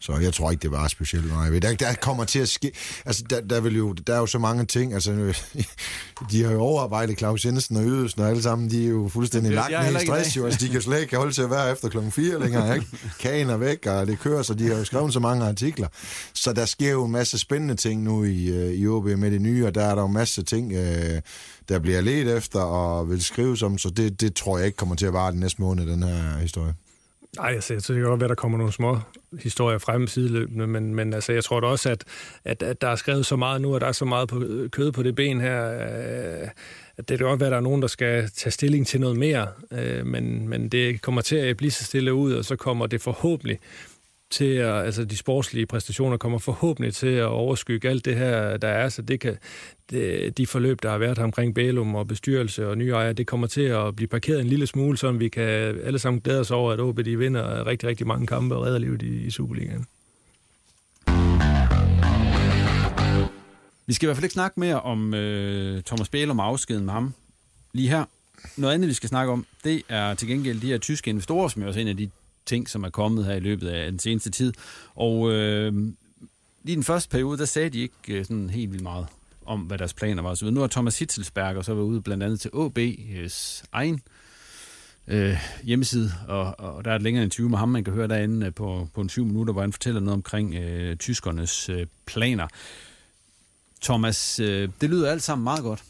[0.00, 1.62] Så jeg tror ikke, det var specielt meget.
[1.62, 2.72] Der, der kommer til at ske...
[3.06, 4.94] Altså, der, der, vil jo, der er jo så mange ting.
[4.94, 5.10] Altså,
[6.30, 9.52] de har jo overarbejdet Claus Jensen og Ydelsen, og alle sammen, de er jo fuldstændig
[9.52, 10.36] lagt ned i stress.
[10.36, 10.44] Jo.
[10.44, 12.74] Altså, de kan slet ikke holde til at være efter klokken 4 længere.
[12.74, 12.86] Ikke?
[13.20, 15.88] Kagen er væk, og det kører, så de har jo skrevet så mange artikler.
[16.34, 19.40] Så der sker jo en masse spændende ting nu i, øh, i OB med det
[19.40, 21.20] nye, og der er der jo en masse ting, øh,
[21.68, 24.94] der bliver let efter og vil skrives om, så det, det tror jeg ikke kommer
[24.94, 26.74] til at vare den næste måned, den her historie.
[27.36, 28.98] Nej, altså, jeg synes det kan godt være, at der kommer nogle små
[29.42, 32.04] historier frem sideløbende, men, men altså, jeg tror da også, at,
[32.44, 34.92] at, at der er skrevet så meget nu, og der er så meget på, kød
[34.92, 36.48] på det ben her, øh,
[36.96, 39.16] at det kan godt være, at der er nogen, der skal tage stilling til noget
[39.16, 42.86] mere, øh, men, men det kommer til at blive så stille ud, og så kommer
[42.86, 43.58] det forhåbentlig
[44.30, 48.68] til at, altså de sportslige præstationer kommer forhåbentlig til at overskygge alt det her, der
[48.68, 49.36] er, så det kan,
[49.90, 53.46] det, de forløb, der har været omkring Bælum og bestyrelse og nye ejere, det kommer
[53.46, 55.44] til at blive parkeret en lille smule, så vi kan
[55.84, 58.78] alle sammen glæde os over, at OB de vinder rigtig, rigtig mange kampe og redder
[58.78, 59.86] livet i, i Superligaen.
[63.86, 66.92] Vi skal i hvert fald ikke snakke mere om øh, Thomas Bælum og afskeden med
[66.92, 67.14] ham
[67.72, 68.04] lige her.
[68.56, 71.62] Noget andet, vi skal snakke om, det er til gengæld de her tyske investorer, som
[71.62, 72.10] er også en af de
[72.46, 74.52] ting, som er kommet her i løbet af den seneste tid.
[74.94, 75.74] Og øh,
[76.62, 79.06] lige den første periode, der sagde de ikke øh, sådan helt vildt meget
[79.46, 80.34] om, hvad deres planer var.
[80.34, 84.00] Så nu har Thomas Hitzelsberger så været ude blandt andet til AB's egen
[85.06, 88.46] øh, hjemmeside, og, og der er et længere interview med ham, man kan høre derinde
[88.46, 92.48] øh, på, på en syv minutter, hvor han fortæller noget omkring øh, tyskernes øh, planer.
[93.82, 95.82] Thomas, øh, det lyder alt sammen meget godt.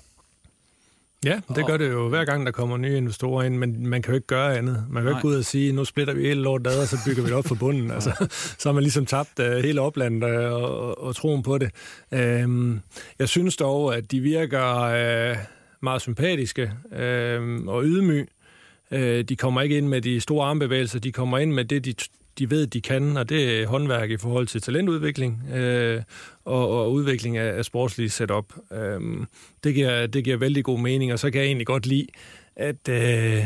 [1.25, 4.13] Ja, det gør det jo hver gang, der kommer nye investorer ind, men man kan
[4.13, 4.85] jo ikke gøre andet.
[4.91, 6.87] Man kan jo ikke gå ud og sige, nu splitter vi hele lort ad, og
[6.87, 7.91] så bygger vi det op for bunden.
[7.91, 11.71] altså, så har man ligesom tabt uh, hele oplandet uh, og, og troen på det.
[12.13, 12.77] Uh,
[13.19, 15.37] jeg synes dog, at de virker uh,
[15.83, 18.27] meget sympatiske uh, og ydmyge.
[18.91, 21.95] Uh, de kommer ikke ind med de store armbevægelser, de kommer ind med det, de
[22.39, 26.03] de ved, de kan, og det er håndværk i forhold til talentudvikling øh,
[26.45, 28.55] og, og udvikling af, af sportslige setup.
[28.73, 29.01] Øh,
[29.65, 32.07] det, giver, det giver vældig god mening, og så kan jeg egentlig godt lide,
[32.57, 33.45] at øh,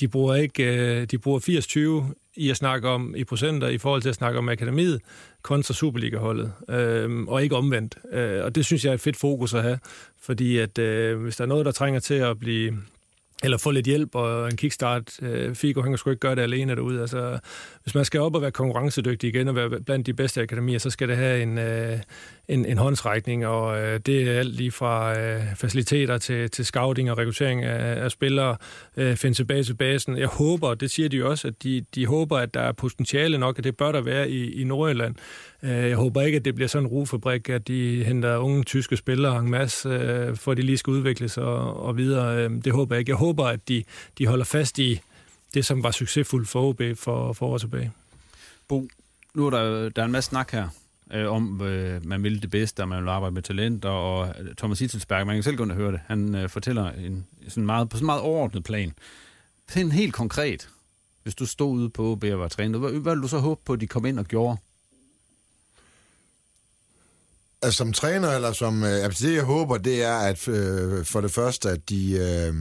[0.00, 4.02] de bruger ikke øh, de bruger 80-20 i at snakke om i procenter i forhold
[4.02, 5.00] til at snakke om akademiet
[5.42, 7.98] kontra Superliga-holdet, øh, og ikke omvendt.
[8.12, 9.78] Øh, og det synes jeg er et fedt fokus at have,
[10.20, 12.78] fordi at øh, hvis der er noget, der trænger til at blive
[13.42, 15.22] eller få lidt hjælp og en kickstart.
[15.22, 17.00] Øh, Figo, han kan sgu ikke gøre det alene derude.
[17.00, 17.38] Altså,
[17.82, 20.90] hvis man skal op og være konkurrencedygtig igen og være blandt de bedste akademier, så
[20.90, 21.98] skal det have en, øh,
[22.48, 27.10] en, en håndsrækning, og øh, det er alt lige fra øh, faciliteter til, til scouting
[27.10, 28.56] og rekruttering af, af spillere,
[28.96, 30.18] øh, finde tilbage til basen.
[30.18, 33.58] Jeg håber, det siger de også, at de, de håber, at der er potentiale nok,
[33.58, 35.14] at det bør der være i, i Nordjylland.
[35.62, 38.96] Øh, jeg håber ikke, at det bliver sådan en rufabrik, at de henter unge tyske
[38.96, 42.44] spillere en masse, øh, for at de lige skal udvikles og, og videre.
[42.44, 43.10] Øh, det håber jeg ikke.
[43.10, 43.84] Jeg håber, at de,
[44.18, 45.00] de holder fast i
[45.54, 47.92] det, som var succesfuldt for OB for, for år tilbage.
[48.68, 48.88] Bo,
[49.34, 50.68] nu er der, der er en masse snak her
[51.12, 54.34] øh, om, øh, man vil det bedste, og man vil arbejde med talent, og, og
[54.58, 57.88] Thomas Hitzelsberg, man kan selv gå og høre det, han øh, fortæller en, sådan meget,
[57.88, 58.92] på sådan en meget overordnet plan.
[59.68, 60.68] Sådan helt konkret,
[61.22, 63.60] hvis du stod ude på OB og var trænet, hvad, hvad ville du så håbe
[63.64, 64.56] på, at de kom ind og gjorde?
[67.62, 68.84] Altså, som træner, eller som...
[68.84, 72.12] Øh, altså, det, jeg håber, det er, at øh, for det første, at de...
[72.12, 72.54] Øh,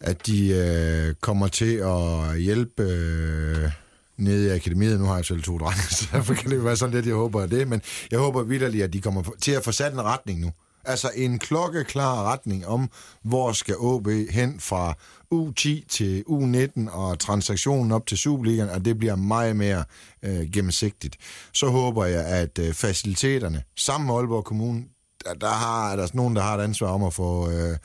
[0.00, 3.70] at de øh, kommer til at hjælpe øh,
[4.16, 5.00] nede i akademiet.
[5.00, 7.46] Nu har jeg selv to drenge, så derfor kan det være sådan lidt, jeg håber
[7.46, 7.68] det.
[7.68, 10.50] Men jeg håber vildt, at de kommer til at få sat en retning nu.
[10.86, 12.90] Altså en klokkeklar retning om,
[13.22, 14.94] hvor skal OB hen fra
[15.34, 19.84] U10 til U19 og transaktionen op til Superligaen, og det bliver meget mere
[20.22, 21.16] øh, gennemsigtigt.
[21.52, 24.84] Så håber jeg, at øh, faciliteterne sammen med Aalborg Kommune,
[25.24, 27.50] der, der har der er nogen, der har et ansvar om at få...
[27.50, 27.76] Øh,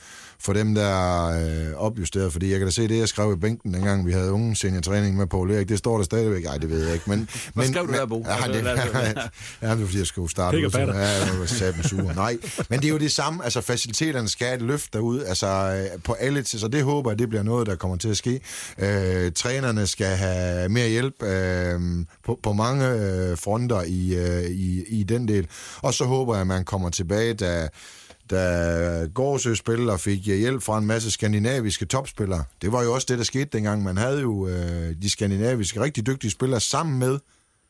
[0.41, 3.35] for dem, der er øh, opjusteret, fordi jeg kan da se det, jeg skrev i
[3.35, 6.69] bænken, dengang vi havde unge seniortræning med Paul Erik, det står der stadigvæk, ej, det
[6.69, 7.29] ved jeg ikke, men...
[7.53, 8.25] Hvad men, skrev du der, Bo?
[8.27, 8.71] Ja, det, ja,
[9.61, 12.13] ja, det var fordi, jeg skulle starte ud, så, ja, jeg var sat sur.
[12.13, 12.37] Nej,
[12.69, 16.13] men det er jo det samme, altså faciliteterne skal et løft derude, altså øh, på
[16.13, 18.41] alle til, så det håber jeg, det bliver noget, der kommer til at ske.
[18.77, 21.79] Øh, trænerne skal have mere hjælp øh,
[22.25, 25.47] på, på mange øh, fronter i, øh, i, i den del,
[25.81, 27.69] og så håber jeg, at man kommer tilbage, da
[28.31, 32.43] da Gårdsø spiller fik øh, hjælp fra en masse skandinaviske topspillere.
[32.61, 33.83] Det var jo også det, der skete dengang.
[33.83, 37.19] Man havde jo øh, de skandinaviske rigtig dygtige spillere sammen med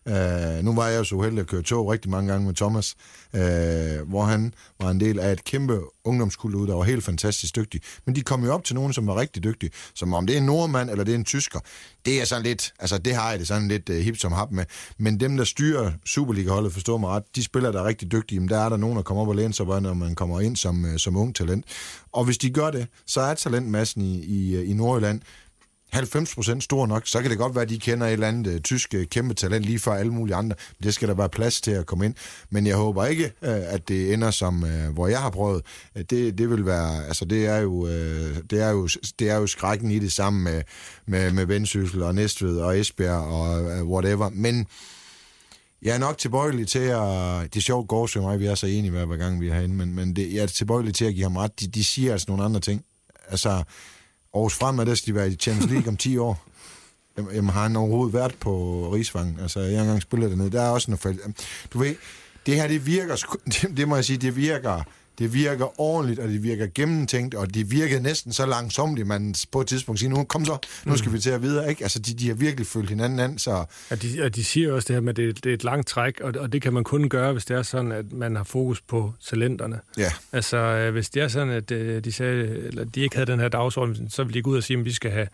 [0.10, 2.96] Øh, nu var jeg jo så uheldig at køre tog rigtig mange gange med Thomas,
[3.34, 7.56] øh, hvor han var en del af et kæmpe ungdomskuld ud, der var helt fantastisk
[7.56, 7.82] dygtig.
[8.06, 9.72] Men de kom jo op til nogen, som var rigtig dygtige.
[9.96, 11.60] Som om det er en nordmand eller det er en tysker,
[12.06, 14.52] det er sådan lidt, altså det har jeg det sådan lidt uh, hip som hap
[14.52, 14.66] med.
[14.98, 18.50] Men dem, der styrer Superliga-holdet, forstår mig ret, de spiller der er rigtig dygtige, men
[18.50, 20.84] der er der nogen, der kommer op og læner sig når man kommer ind som,
[20.84, 21.66] uh, som ung talent.
[22.12, 25.22] Og hvis de gør det, så er talentmassen i, i, øh, i Nordjylland
[25.92, 28.54] 90 procent stor nok, så kan det godt være, at de kender et eller andet
[28.54, 30.56] uh, tysk uh, kæmpe talent lige fra alle mulige andre.
[30.84, 32.16] Det skal der være plads til at komme ind.
[32.50, 35.62] Men jeg håber ikke, uh, at det ender som, uh, hvor jeg har prøvet.
[35.96, 37.90] Uh, det, det vil være, altså det er jo, uh,
[38.50, 38.88] det er jo,
[39.20, 40.64] det er jo skrækken i det samme med,
[41.06, 44.30] med, med Vendsyssel og Næstved og Esbjerg og uh, whatever.
[44.30, 44.68] Men
[45.82, 47.54] jeg er nok tilbøjelig til at...
[47.54, 49.76] Det er sjovt, Gårds og mig, vi er så enige hver gang vi er herinde,
[49.76, 51.60] men, men det, jeg er tilbøjelig til at give ham ret.
[51.60, 52.84] De, de siger altså nogle andre ting.
[53.28, 53.64] Altså,
[54.34, 56.46] Aarhus Fremad, der skal de være i Champions League om 10 år.
[57.18, 58.54] Jamen, har han overhovedet været på
[58.94, 59.38] Rigsvang?
[59.42, 60.52] Altså, jeg har engang spillet dernede.
[60.52, 61.20] Der er også noget...
[61.74, 61.96] Du ved,
[62.46, 63.38] det her, det virker...
[63.78, 64.84] Det må jeg sige, det virker
[65.20, 69.36] det virker ordentligt, og det virker gennemtænkt, og det virkede næsten så langsomt, at man
[69.52, 71.16] på et tidspunkt siger, nu kom så, nu skal mm.
[71.16, 71.84] vi til at videre, ikke?
[71.84, 73.66] Altså, de, de har virkelig følt hinanden an, så...
[73.92, 75.88] Ja, de, og de siger også det her med, at det, det er et langt
[75.88, 78.44] træk, og, og det kan man kun gøre, hvis det er sådan, at man har
[78.44, 79.80] fokus på talenterne.
[79.98, 80.12] Ja.
[80.32, 83.40] Altså, øh, hvis det er sådan, at øh, de sagde, eller de ikke havde den
[83.40, 85.28] her dagsorden, så ville de gå ud og sige, at vi skal have,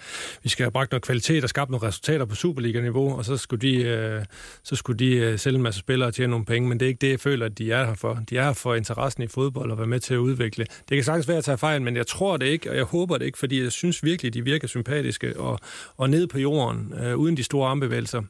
[0.44, 3.62] vi skal have bragt noget kvalitet og skabt nogle resultater på Superliga-niveau, og så skulle
[3.62, 4.26] de, øh,
[4.64, 7.02] så skulle de sælge en masse spillere og tjene nogle penge, men det er ikke
[7.02, 8.20] det, jeg føler, at de er her for.
[8.30, 10.66] De er her for interessen i fodbold, og være med til at udvikle.
[10.90, 13.18] Det kan sagtens være at tage fejl, men jeg tror det ikke, og jeg håber
[13.18, 15.60] det ikke, fordi jeg synes virkelig, de virker sympatiske og,
[15.98, 18.22] og nede på jorden, øh, uden de store armbevægelser.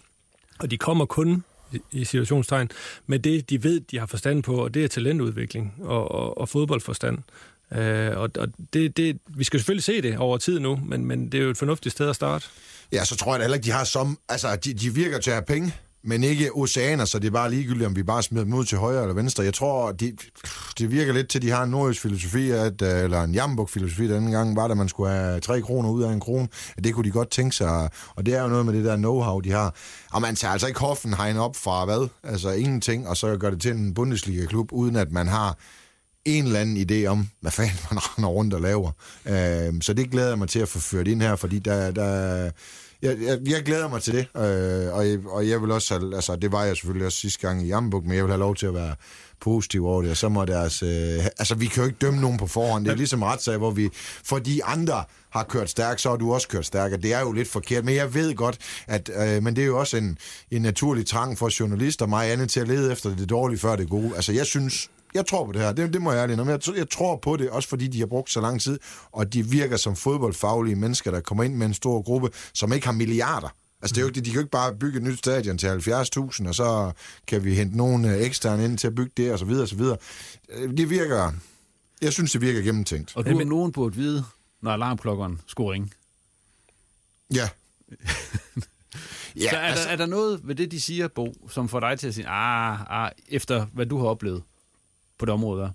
[0.60, 1.44] Og de kommer kun
[1.92, 2.70] i situationstegn,
[3.08, 6.50] med det, de ved, de har forstand på, og det er talentudvikling og, og, og
[6.50, 7.18] fodboldforstand.
[7.72, 11.32] Øh, og og det, det, vi skal selvfølgelig se det over tid nu, men, men
[11.32, 12.46] det er jo et fornuftigt sted at starte.
[12.92, 14.20] Ja, så tror jeg heller ikke, de har som...
[14.30, 15.76] Altså, de, de virker til at have penge,
[16.06, 18.78] men ikke oceaner, så det er bare ligegyldigt, om vi bare smider dem ud til
[18.78, 19.44] højre eller venstre.
[19.44, 20.16] Jeg tror, de,
[20.78, 23.70] det virker lidt til, at de har en nordisk filosofi, at, øh, eller en jambuk
[23.70, 26.48] filosofi den gang, var at man skulle have tre kroner ud af en krone.
[26.84, 29.42] Det kunne de godt tænke sig, og det er jo noget med det der know-how,
[29.42, 29.76] de har.
[30.12, 32.08] Og man tager altså ikke Hoffenheim op fra hvad?
[32.24, 35.58] Altså ingenting, og så gør det til en Bundesliga-klub, uden at man har
[36.26, 38.92] en eller anden idé om, hvad fanden man render rundt og laver.
[39.26, 42.52] Øh, så det glæder jeg mig til at få ført ind her, fordi der, der
[43.02, 46.36] jeg, jeg, jeg glæder mig til det, øh, og, jeg, og jeg vil også altså
[46.36, 48.66] det var jeg selvfølgelig også sidste gang i Jambuk, men jeg vil have lov til
[48.66, 48.96] at være
[49.40, 52.38] positiv over det, og så må deres, øh, altså vi kan jo ikke dømme nogen
[52.38, 53.90] på forhånd, det er ligesom retssag, hvor vi,
[54.24, 57.48] fordi andre har kørt stærkt, så har du også kørt stærkt, det er jo lidt
[57.48, 60.18] forkert, men jeg ved godt, at, øh, men det er jo også en,
[60.52, 63.90] en naturlig trang for journalister, mig andet til at lede efter det dårlige før det
[63.90, 66.78] gode, altså jeg synes, jeg tror på det her, det, det må jeg ærligt jeg,
[66.78, 68.80] jeg tror på det, også fordi de har brugt så lang tid,
[69.12, 72.86] og de virker som fodboldfaglige mennesker, der kommer ind med en stor gruppe, som ikke
[72.86, 73.50] har milliarder.
[73.82, 75.68] Altså, det er jo ikke, de kan jo ikke bare bygge et nyt stadion til
[75.68, 76.92] 70.000, og så
[77.28, 79.68] kan vi hente nogen øh, eksterne ind til at bygge det, og så videre, og
[79.68, 79.98] så videre.
[80.50, 81.32] Øh, det virker...
[82.02, 83.16] Jeg synes, det virker gennemtænkt.
[83.16, 84.26] Og du men nogen burde vide,
[84.62, 85.90] når alarmklokkeren skulle ringe.
[87.34, 87.50] Ja.
[89.36, 89.84] ja så er, altså...
[89.84, 92.28] der, er der noget ved det, de siger, Bo, som får dig til at sige,
[92.28, 94.44] ah, ah, efter hvad du har oplevet?
[95.20, 95.70] På det område der?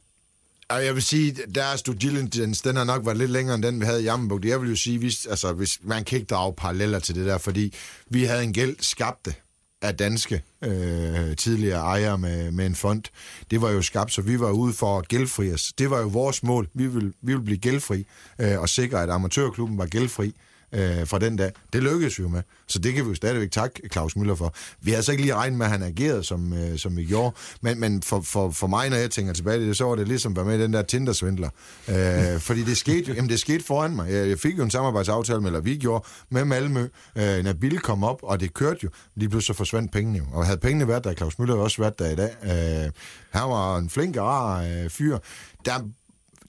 [0.71, 3.85] Jeg vil sige, deres due diligence, den har nok været lidt længere end den, vi
[3.85, 4.45] havde i Jammerburg.
[4.45, 7.39] Jeg vil jo sige, hvis, altså, hvis man kan ikke drage paralleller til det der,
[7.39, 7.75] fordi
[8.11, 9.35] vi havde en gæld skabte
[9.83, 13.03] af danske øh, tidligere ejere med, med en fond.
[13.51, 15.73] Det var jo skabt, så vi var ude for at gældfri os.
[15.79, 16.69] Det var jo vores mål.
[16.75, 18.07] Vi vil, vi vil blive gældfri
[18.39, 20.35] øh, og sikre, at amatørklubben var gældfri
[20.73, 21.53] øh, fra den dag.
[21.73, 22.43] Det lykkedes jo med.
[22.67, 24.55] Så det kan vi jo stadigvæk takke Claus Møller for.
[24.81, 27.37] Vi havde så ikke lige regnet med, at han agerede, som, øh, som vi gjorde.
[27.61, 30.09] Men, men for, for, for mig, når jeg tænker tilbage til det, så var det
[30.09, 31.49] ligesom at være med i den der Tinder-svindler.
[31.89, 34.11] Øh, fordi det skete, jamen, det skete foran mig.
[34.11, 36.89] Jeg, jeg fik jo en samarbejdsaftale med, eller vi gjorde, med Malmø.
[37.17, 40.25] Øh, når Bill kom op, og det kørte jo, lige pludselig så forsvandt pengene jo.
[40.33, 42.31] Og havde pengene været der, Claus Møller også været der i dag.
[42.43, 42.93] Øh,
[43.31, 45.19] han var en flink og rar øh, fyr.
[45.65, 45.91] Der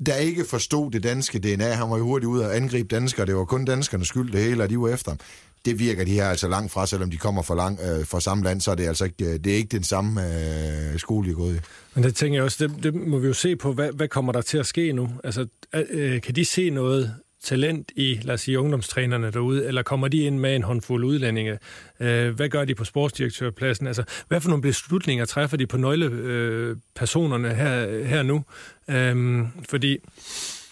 [0.06, 1.74] der ikke forstod det danske DNA.
[1.74, 3.26] Han var jo hurtigt ud og angribe danskere.
[3.26, 5.20] Det var kun danskernes skyld, det hele, og de var efter ham.
[5.66, 8.44] Det virker de her altså langt fra, selvom de kommer fra, lang, øh, fra samme
[8.44, 11.32] land, så er det altså ikke, øh, det er ikke den samme øh, skole, de
[11.32, 11.60] er gået i.
[11.96, 14.32] Men det tænker jeg også, det, det må vi jo se på, hvad, hvad kommer
[14.32, 15.10] der til at ske nu?
[15.24, 20.08] Altså, øh, kan de se noget talent i, lad os sige, ungdomstrænerne derude, eller kommer
[20.08, 21.60] de ind med en håndfuld udlændinge?
[22.00, 23.88] Øh, hvad gør de på sportsdirektørpladsen?
[23.88, 28.44] Altså, hvad for nogle beslutninger træffer de på nøglepersonerne øh, her, her nu?
[28.90, 29.98] Øh, fordi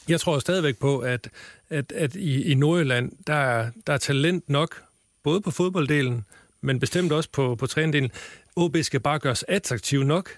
[0.10, 1.30] jeg tror stadigvæk på, at,
[1.70, 4.82] at, at i, i Nordjylland, der er, der er talent nok,
[5.24, 6.26] både på fodbolddelen,
[6.62, 8.12] men bestemt også på, på trænedelen.
[8.56, 10.30] OB skal bare gøres attraktiv nok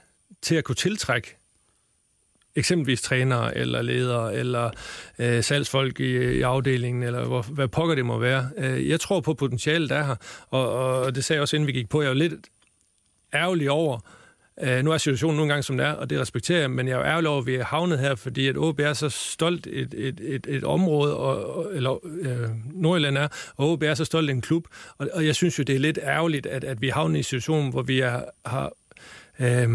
[0.42, 1.36] til at kunne tiltrække
[2.56, 4.70] eksempelvis trænere eller ledere eller
[5.20, 8.50] øh, salgsfolk i, øh, i afdelingen, eller hvor, hvad pokker det må være.
[8.58, 10.16] Øh, jeg tror på potentialet, der er her,
[10.50, 12.02] og, og det sagde jeg også, inden vi gik på.
[12.02, 12.34] Jeg er jo lidt
[13.34, 14.00] ærgerlig over,
[14.62, 16.94] øh, nu er situationen nogle gange som den er, og det respekterer jeg, men jeg
[16.94, 19.68] er jo ærgerlig over, at vi er havnet her, fordi at OB er så stolt
[19.68, 23.28] et, et, et, et område, og, eller øh, Nordjylland er,
[23.58, 26.00] og OB er så stolt en klub, og, og jeg synes jo, det er lidt
[26.04, 28.72] ærgerligt, at, at vi er havnet i en situation, hvor vi er, har...
[29.40, 29.70] Øh,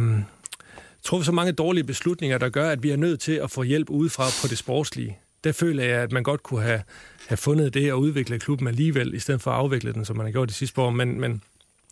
[1.07, 3.91] truffet så mange dårlige beslutninger, der gør, at vi er nødt til at få hjælp
[3.91, 5.19] udefra på det sportslige.
[5.45, 6.83] Der føler jeg, at man godt kunne have,
[7.27, 10.27] have fundet det og udviklet klubben alligevel, i stedet for at afvikle den, som man
[10.27, 10.91] har gjort de sidste år.
[10.91, 11.43] Men, men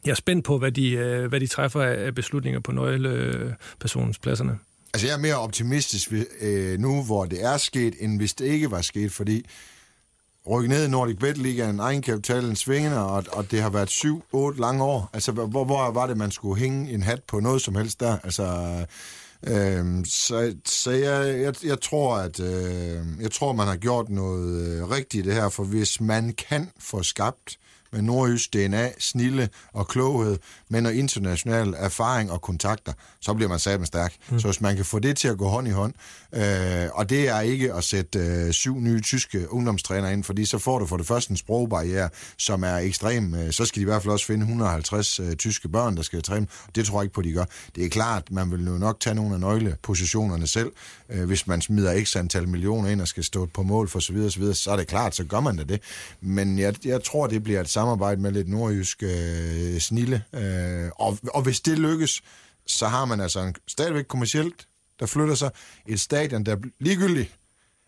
[0.05, 4.59] jeg er spændt på, hvad de, øh, hvad de træffer af beslutninger på nøglepersonens pladserne.
[4.95, 8.71] Altså, jeg er mere optimistisk øh, nu, hvor det er sket, end hvis det ikke
[8.71, 9.47] var sket, fordi
[10.51, 14.85] rykke ned i Nordic Bet Ligaen, egenkapitalen svingende, og, og det har været 7-8 lange
[14.85, 15.11] år.
[15.13, 18.19] Altså, hvor, hvor var det, man skulle hænge en hat på noget som helst der?
[18.25, 18.45] Altså,
[19.47, 24.63] øh, så, så jeg, jeg, jeg tror, at øh, jeg tror, man har gjort noget
[24.63, 27.59] øh, rigtigt det her, for hvis man kan få skabt
[27.95, 30.39] med nordjysk DNA, snille og kloghed,
[30.69, 34.15] men noget international erfaring og kontakter, så bliver man sammen stærk.
[34.31, 34.41] Mm.
[34.41, 35.95] Så hvis man kan få det til at gå hånd i hånd,
[36.33, 40.59] øh, og det er ikke at sætte øh, syv nye tyske ungdomstrænere ind, fordi så
[40.59, 43.35] får du for det første en sprogbarriere, som er ekstrem.
[43.35, 46.23] Øh, så skal de i hvert fald også finde 150 øh, tyske børn, der skal
[46.23, 46.47] træne.
[46.75, 47.45] Det tror jeg ikke på, de gør.
[47.77, 50.73] Det er klart, man vil jo nok tage nogle af nøglepositionerne selv,
[51.09, 54.13] øh, hvis man smider x antal millioner ind og skal stå på mål for så
[54.13, 55.81] videre, så, videre, så er det klart, så gør man da det.
[56.21, 60.25] Men jeg, jeg tror, det bliver et samarbejde med lidt nordjysk øh, snille.
[60.33, 62.23] Øh, og, og hvis det lykkes,
[62.67, 64.67] så har man altså en, stadigvæk kommercielt
[65.01, 65.51] der flytter sig.
[65.87, 67.39] Et stadion, der er ligegyldigt.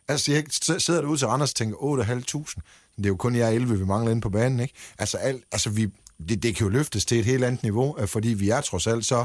[0.09, 0.45] Altså, jeg
[0.79, 2.97] sidder derude til Anders og tænker, 8.500.
[2.97, 4.75] Det er jo kun jeg 11, vi mangler inde på banen, ikke?
[4.99, 5.89] Altså, alt, altså vi,
[6.29, 8.87] det, det kan jo løftes til et helt andet niveau, øh, fordi vi er trods
[8.87, 9.25] alt så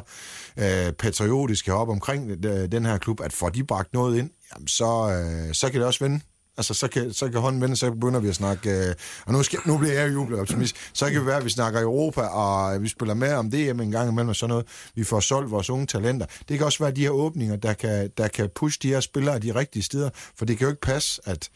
[0.57, 4.67] øh, patriotiske op omkring øh, den her klub, at får de bragt noget ind, jamen
[4.67, 6.21] så, øh, så kan det også vende.
[6.57, 8.69] Altså, så kan, så kan hånden vende, så begynder vi at snakke...
[8.69, 8.95] Øh,
[9.25, 10.75] og nu, skal, nu bliver jeg jublet optimist.
[10.93, 13.91] Så kan det være, at vi snakker Europa, og vi spiller med om det en
[13.91, 14.65] gang imellem og sådan noget.
[14.95, 16.25] Vi får solgt vores unge talenter.
[16.49, 19.39] Det kan også være de her åbninger, der kan, der kan pushe de her spillere
[19.39, 20.09] de rigtige steder.
[20.35, 21.49] For det kan jo ikke passe, at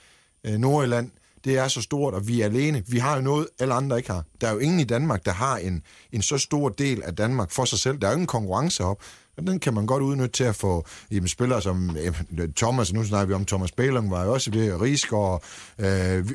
[0.46, 1.12] øh, Nordjylland
[1.46, 2.84] det er så stort, og vi er alene.
[2.88, 4.24] Vi har jo noget, alle andre ikke har.
[4.42, 7.52] Der er jo ingen i Danmark, der har en, en så stor del af Danmark
[7.52, 7.98] for sig selv.
[7.98, 9.02] Der er jo ingen konkurrence op.
[9.38, 13.04] Og den kan man godt udnytte til at få jamen, spillere som jamen, Thomas, nu
[13.04, 15.44] snakker vi om Thomas Bælung, var jo også ved Rigsgaard,
[15.80, 15.86] øh,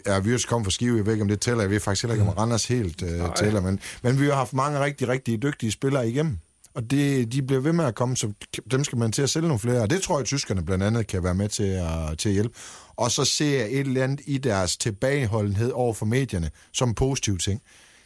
[0.07, 2.03] er vi også kommet fra Skive, jeg ved ikke, om det tæller, jeg ved faktisk
[2.03, 5.43] heller ikke, om Randers helt øh, tæller, men, men vi har haft mange rigtig, rigtig
[5.43, 6.39] dygtige spillere igennem.
[6.75, 8.33] Og det, de bliver ved med at komme, så
[8.71, 9.83] dem skal man til at sælge nogle flere.
[9.83, 12.33] Og det tror jeg, at tyskerne blandt andet kan være med til at, til at
[12.33, 12.55] hjælpe.
[12.97, 16.95] Og så ser jeg et eller andet i deres tilbageholdenhed over for medierne som en
[16.95, 17.63] positiv ting.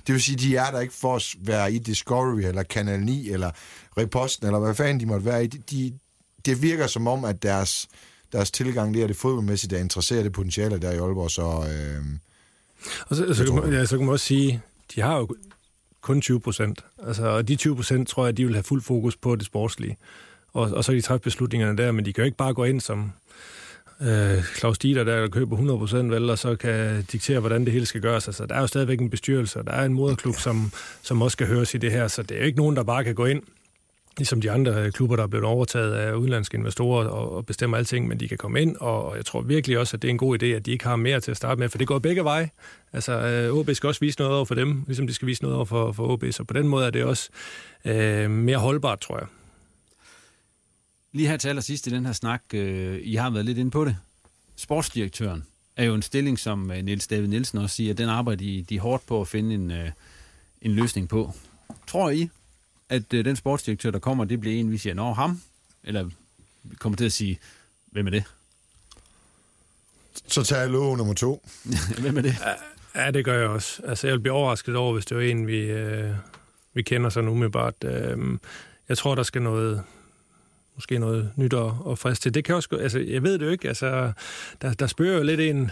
[0.06, 3.30] Det vil sige, de er der ikke for at være i Discovery, eller Kanal 9,
[3.30, 3.50] eller
[3.98, 5.46] Reposten, eller hvad fanden de måtte være i.
[5.46, 5.98] De, de,
[6.44, 7.88] det virker som om, at deres,
[8.32, 11.42] deres tilgang, det er det fodboldmæssigt, der interesserer det potentiale der i Aalborg, så...
[11.42, 12.04] Øh,
[13.08, 14.62] og så, så, kan man, ja, så kan man også sige,
[14.94, 15.28] de har jo
[16.00, 16.84] kun 20 procent.
[17.06, 19.96] Altså, og de 20 procent tror jeg, de vil have fuld fokus på det sportslige.
[20.52, 22.64] Og, og så kan de træffe beslutningerne der, men de kan jo ikke bare gå
[22.64, 23.12] ind som
[24.00, 28.00] øh, Claus Dieter, der køber 100% vel, og så kan diktere, hvordan det hele skal
[28.00, 28.28] gøres.
[28.28, 30.72] Altså, der er jo stadigvæk en bestyrelse, og der er en moderklub, som,
[31.02, 33.04] som også skal høres i det her, så det er jo ikke nogen, der bare
[33.04, 33.42] kan gå ind
[34.18, 38.08] ligesom de andre klubber, der er blevet overtaget af udenlandske investorer og, og bestemmer alting,
[38.08, 40.18] men de kan komme ind, og, og jeg tror virkelig også, at det er en
[40.18, 42.24] god idé, at de ikke har mere til at starte med, for det går begge
[42.24, 42.50] veje.
[42.92, 45.56] Altså, øh, OB skal også vise noget over for dem, ligesom de skal vise noget
[45.56, 47.28] over for, for OB, så på den måde er det også
[47.84, 49.26] øh, mere holdbart, tror jeg.
[51.14, 53.84] Lige her til allersidst i den her snak, øh, I har været lidt inde på
[53.84, 53.96] det.
[54.56, 55.44] Sportsdirektøren
[55.76, 58.62] er jo en stilling, som øh, Niels David Nielsen også siger, at den arbejder de,
[58.68, 59.90] de hårdt på at finde en, øh,
[60.62, 61.32] en løsning på.
[61.86, 62.28] Tror I,
[62.88, 65.40] at øh, den sportsdirektør, der kommer, det bliver en, vi siger, nå, ham?
[65.84, 66.04] Eller
[66.62, 67.38] vi kommer til at sige,
[67.86, 68.24] hvem er det?
[70.26, 71.48] Så tager jeg lov nummer to.
[72.00, 72.36] hvem er det?
[72.94, 73.82] Ja, det gør jeg også.
[73.84, 76.10] Altså, jeg vil blive overrasket over, hvis det var en, vi, øh,
[76.74, 77.74] vi kender sådan umiddelbart.
[77.84, 78.38] Øh,
[78.88, 79.82] jeg tror, der skal noget,
[80.74, 82.34] måske noget nyt og, og frisk til.
[82.34, 83.68] Det kan også, altså, jeg ved det jo ikke.
[83.68, 84.12] Altså,
[84.62, 85.70] der, der spørger jo lidt en,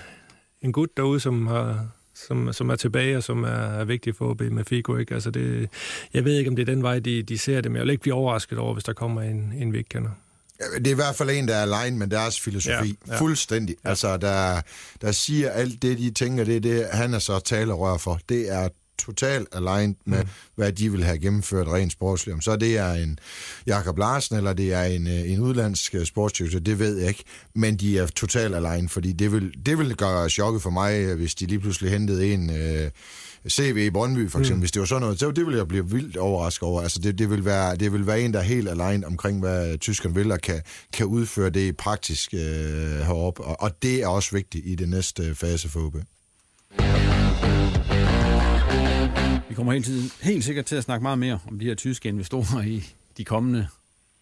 [0.63, 4.31] en gut derude, som har, som, som er tilbage, og som er, er vigtig for
[4.31, 4.97] OB med Figo.
[4.97, 5.15] Ikke?
[5.15, 5.69] Altså det,
[6.15, 7.91] jeg ved ikke, om det er den vej, de, de ser det, men jeg vil
[7.91, 10.11] ikke blive overrasket over, hvis der kommer en, en vi ikke kender.
[10.79, 12.99] Det er i hvert fald en, der er alene med deres filosofi.
[13.07, 13.19] Ja, ja.
[13.19, 13.77] Fuldstændig.
[13.85, 13.89] Ja.
[13.89, 14.61] Altså, der,
[15.01, 18.21] der siger alt det, de tænker, det er det, han er så talerør for.
[18.29, 18.69] Det er
[19.05, 20.29] totalt aligned med, mm.
[20.55, 22.35] hvad de vil have gennemført rent sportsligt.
[22.35, 23.19] Om så det er en
[23.67, 27.25] Jakob Larsen, eller det er en, øh, en udlandsk øh, sportsdirektør, det ved jeg ikke.
[27.55, 31.17] Men de er totalt aligned, fordi det vil, det vil gøre chokket for mig, øh,
[31.17, 32.51] hvis de lige pludselig hentede en...
[32.51, 32.91] Øh,
[33.49, 34.61] CV i Brøndby, for eksempel, mm.
[34.61, 36.83] hvis det var sådan noget, så det ville jeg blive vildt overrasket over.
[36.83, 39.79] Altså, det, det, vil være, det vil være en, der er helt alene omkring, hvad
[39.79, 43.45] tyskerne vil, og kan, kan udføre det praktisk øh, heroppe.
[43.45, 45.97] Og, og det er også vigtigt i det næste fase for OB.
[49.49, 52.09] Vi kommer hele tiden, helt sikkert til at snakke meget mere om de her tyske
[52.09, 52.85] investorer i
[53.17, 53.69] de kommende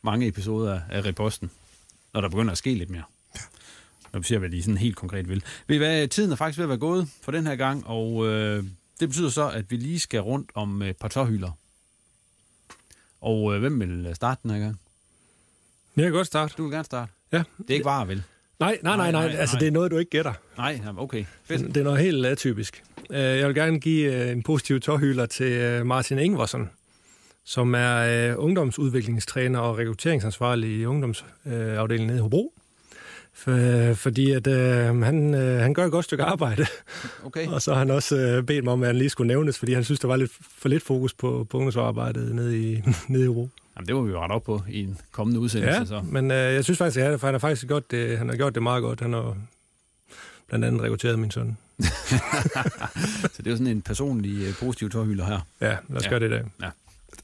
[0.02, 1.50] mange episoder af Reposten,
[2.14, 3.02] når der begynder at ske lidt mere.
[4.12, 5.44] Når vi ser, hvad de sådan helt konkret vil.
[5.66, 8.26] Ved I hvad, tiden er faktisk ved at være gået for den her gang, og
[8.26, 8.64] øh,
[9.00, 11.50] det betyder så, at vi lige skal rundt om et par tårhylder.
[13.20, 14.80] Og øh, hvem vil starte den her gang?
[15.96, 16.54] Jeg kan godt starte.
[16.58, 17.12] Du vil gerne starte?
[17.32, 17.42] Ja.
[17.58, 18.22] Det er ikke bare, vel?
[18.60, 19.26] Nej, nej, nej, nej.
[19.38, 20.32] Altså, det er noget, du ikke gætter.
[20.56, 21.24] Nej, okay.
[21.44, 21.66] Fedt.
[21.74, 22.82] Det er noget helt atypisk.
[23.12, 26.70] Øh, jeg vil gerne give øh, en positiv tårhylder til øh, Martin Ingvarsen,
[27.44, 32.54] som er ungdomsudviklingstræner og rekrutteringsansvarlig i ungdomsafdelingen nede i Hobro.
[33.32, 36.66] For, fordi at, øh, han, øh, han gør et godt stykke arbejde.
[37.24, 37.46] Okay.
[37.48, 39.72] og så har han også øh, bedt mig om, at han lige skulle nævnes, fordi
[39.72, 43.26] han synes, der var lidt for lidt fokus på, på ungdomsarbejdet nede i, nede i
[43.26, 43.48] Hobro.
[43.76, 45.78] Jamen, det må vi jo rette op på i en kommende udsendelse.
[45.78, 46.02] Ja, så.
[46.04, 48.62] men øh, jeg synes faktisk, at han har faktisk gjort det, han har gjort det
[48.62, 49.00] meget godt.
[49.00, 49.36] Han har
[50.50, 51.56] blandt andet rekrutteret min søn.
[53.32, 55.40] så det er jo sådan en personlig uh, positiv tårhylder her.
[55.60, 56.08] Ja, lad os ja.
[56.10, 56.44] gøre det i dag.
[56.62, 56.70] Ja.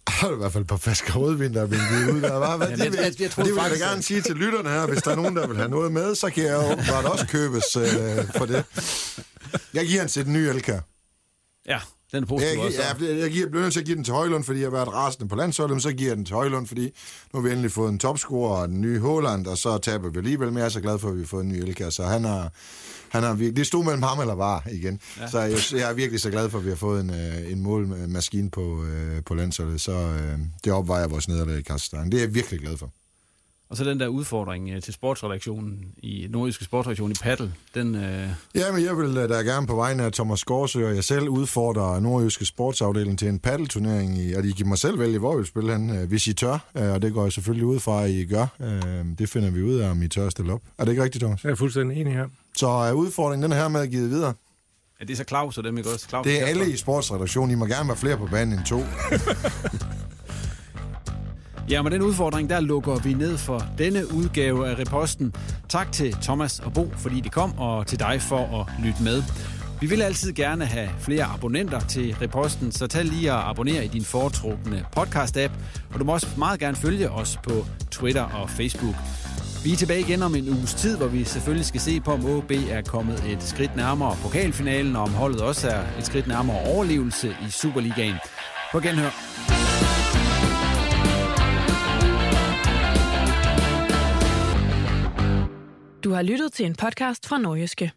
[0.08, 2.20] har du i hvert fald på flasker rødvin, der er vinket ud.
[2.20, 4.36] Der var, hvad, ja, det, vil, jeg, jeg, jeg det vil jeg gerne sige til
[4.36, 4.86] lytterne her.
[4.86, 7.26] Hvis der er nogen, der vil have noget med, så kan jeg jo bare også
[7.26, 7.84] købes øh,
[8.36, 8.64] for det.
[9.74, 10.80] Jeg giver en til den nye Elka.
[11.66, 11.78] Ja,
[12.12, 12.82] den er positiv jeg, også.
[13.00, 14.92] Ja, jeg giver, bliver nødt til at give den til Højlund, fordi jeg har været
[14.92, 16.84] rasende på landsholdet, men så giver jeg den til Højlund, fordi
[17.32, 20.18] nu har vi endelig fået en topscorer og den nye Håland, og så taber vi
[20.18, 22.02] alligevel, men jeg er så glad for, at vi har fået en ny Elka, så
[22.04, 22.52] han har,
[23.08, 25.00] han har virkelig, det stod mellem ham eller var igen.
[25.20, 25.30] Ja.
[25.30, 27.62] Så jeg, jeg er virkelig så glad for, at vi har fået en, øh, en
[27.62, 32.10] målmaskine på, øh, på landsholdet, så øh, det opvejer vores nederlag i Kazakhstan.
[32.10, 32.92] Det er jeg virkelig glad for.
[33.68, 37.94] Og så den der udfordring øh, til sportsredaktionen i Nordiske Sportsredaktion i Paddle, den...
[37.94, 38.28] Øh...
[38.54, 41.28] Ja, men jeg vil øh, da gerne på vegne af Thomas Gårdsø og jeg selv
[41.28, 45.36] udfordre Nordjyske Sportsafdeling til en paddelturnering, i, og de giver mig selv vælge, hvor vi
[45.36, 48.04] vil spille hen, øh, hvis I tør, øh, og det går jeg selvfølgelig ud fra,
[48.04, 48.46] at I gør.
[49.18, 50.60] Det finder vi ud af, om I tør at stille op.
[50.78, 51.44] Er det ikke rigtigt, Thomas?
[51.44, 52.26] Jeg er fuldstændig enig her.
[52.56, 54.34] Så er udfordringen den her med at give videre.
[55.00, 56.08] Er det så Claus og dem, ikke også?
[56.08, 57.50] Claus det er alle i sportsredaktionen.
[57.50, 58.80] I må gerne være flere på banen end to.
[61.70, 65.34] Ja, med den udfordring, der lukker vi ned for denne udgave af Reposten.
[65.68, 69.22] Tak til Thomas og Bo, fordi de kom, og til dig for at lytte med.
[69.80, 73.86] Vi vil altid gerne have flere abonnenter til Reposten, så tag lige og abonner i
[73.86, 75.52] din foretrukne podcast-app.
[75.94, 78.94] Og du må også meget gerne følge os på Twitter og Facebook.
[79.64, 82.26] Vi er tilbage igen om en uges tid, hvor vi selvfølgelig skal se på, om
[82.26, 86.60] OB er kommet et skridt nærmere pokalfinalen, og om holdet også er et skridt nærmere
[86.60, 88.14] overlevelse i Superligaen.
[88.72, 89.10] På genhør.
[96.16, 97.92] Har lyttet til en podcast fra Nordjyske.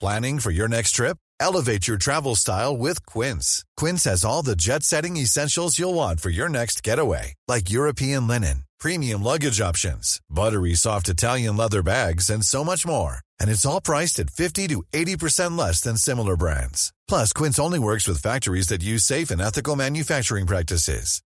[0.00, 1.18] Planning for your next trip?
[1.40, 3.64] Elevate your travel style with Quince.
[3.76, 8.64] Quince has all the jet-setting essentials you'll want for your next getaway, like European linen,
[8.78, 13.18] premium luggage options, buttery soft Italian leather bags, and so much more.
[13.38, 16.92] And it's all priced at 50 to 80% less than similar brands.
[17.08, 21.22] Plus, Quince only works with factories that use safe and ethical manufacturing practices.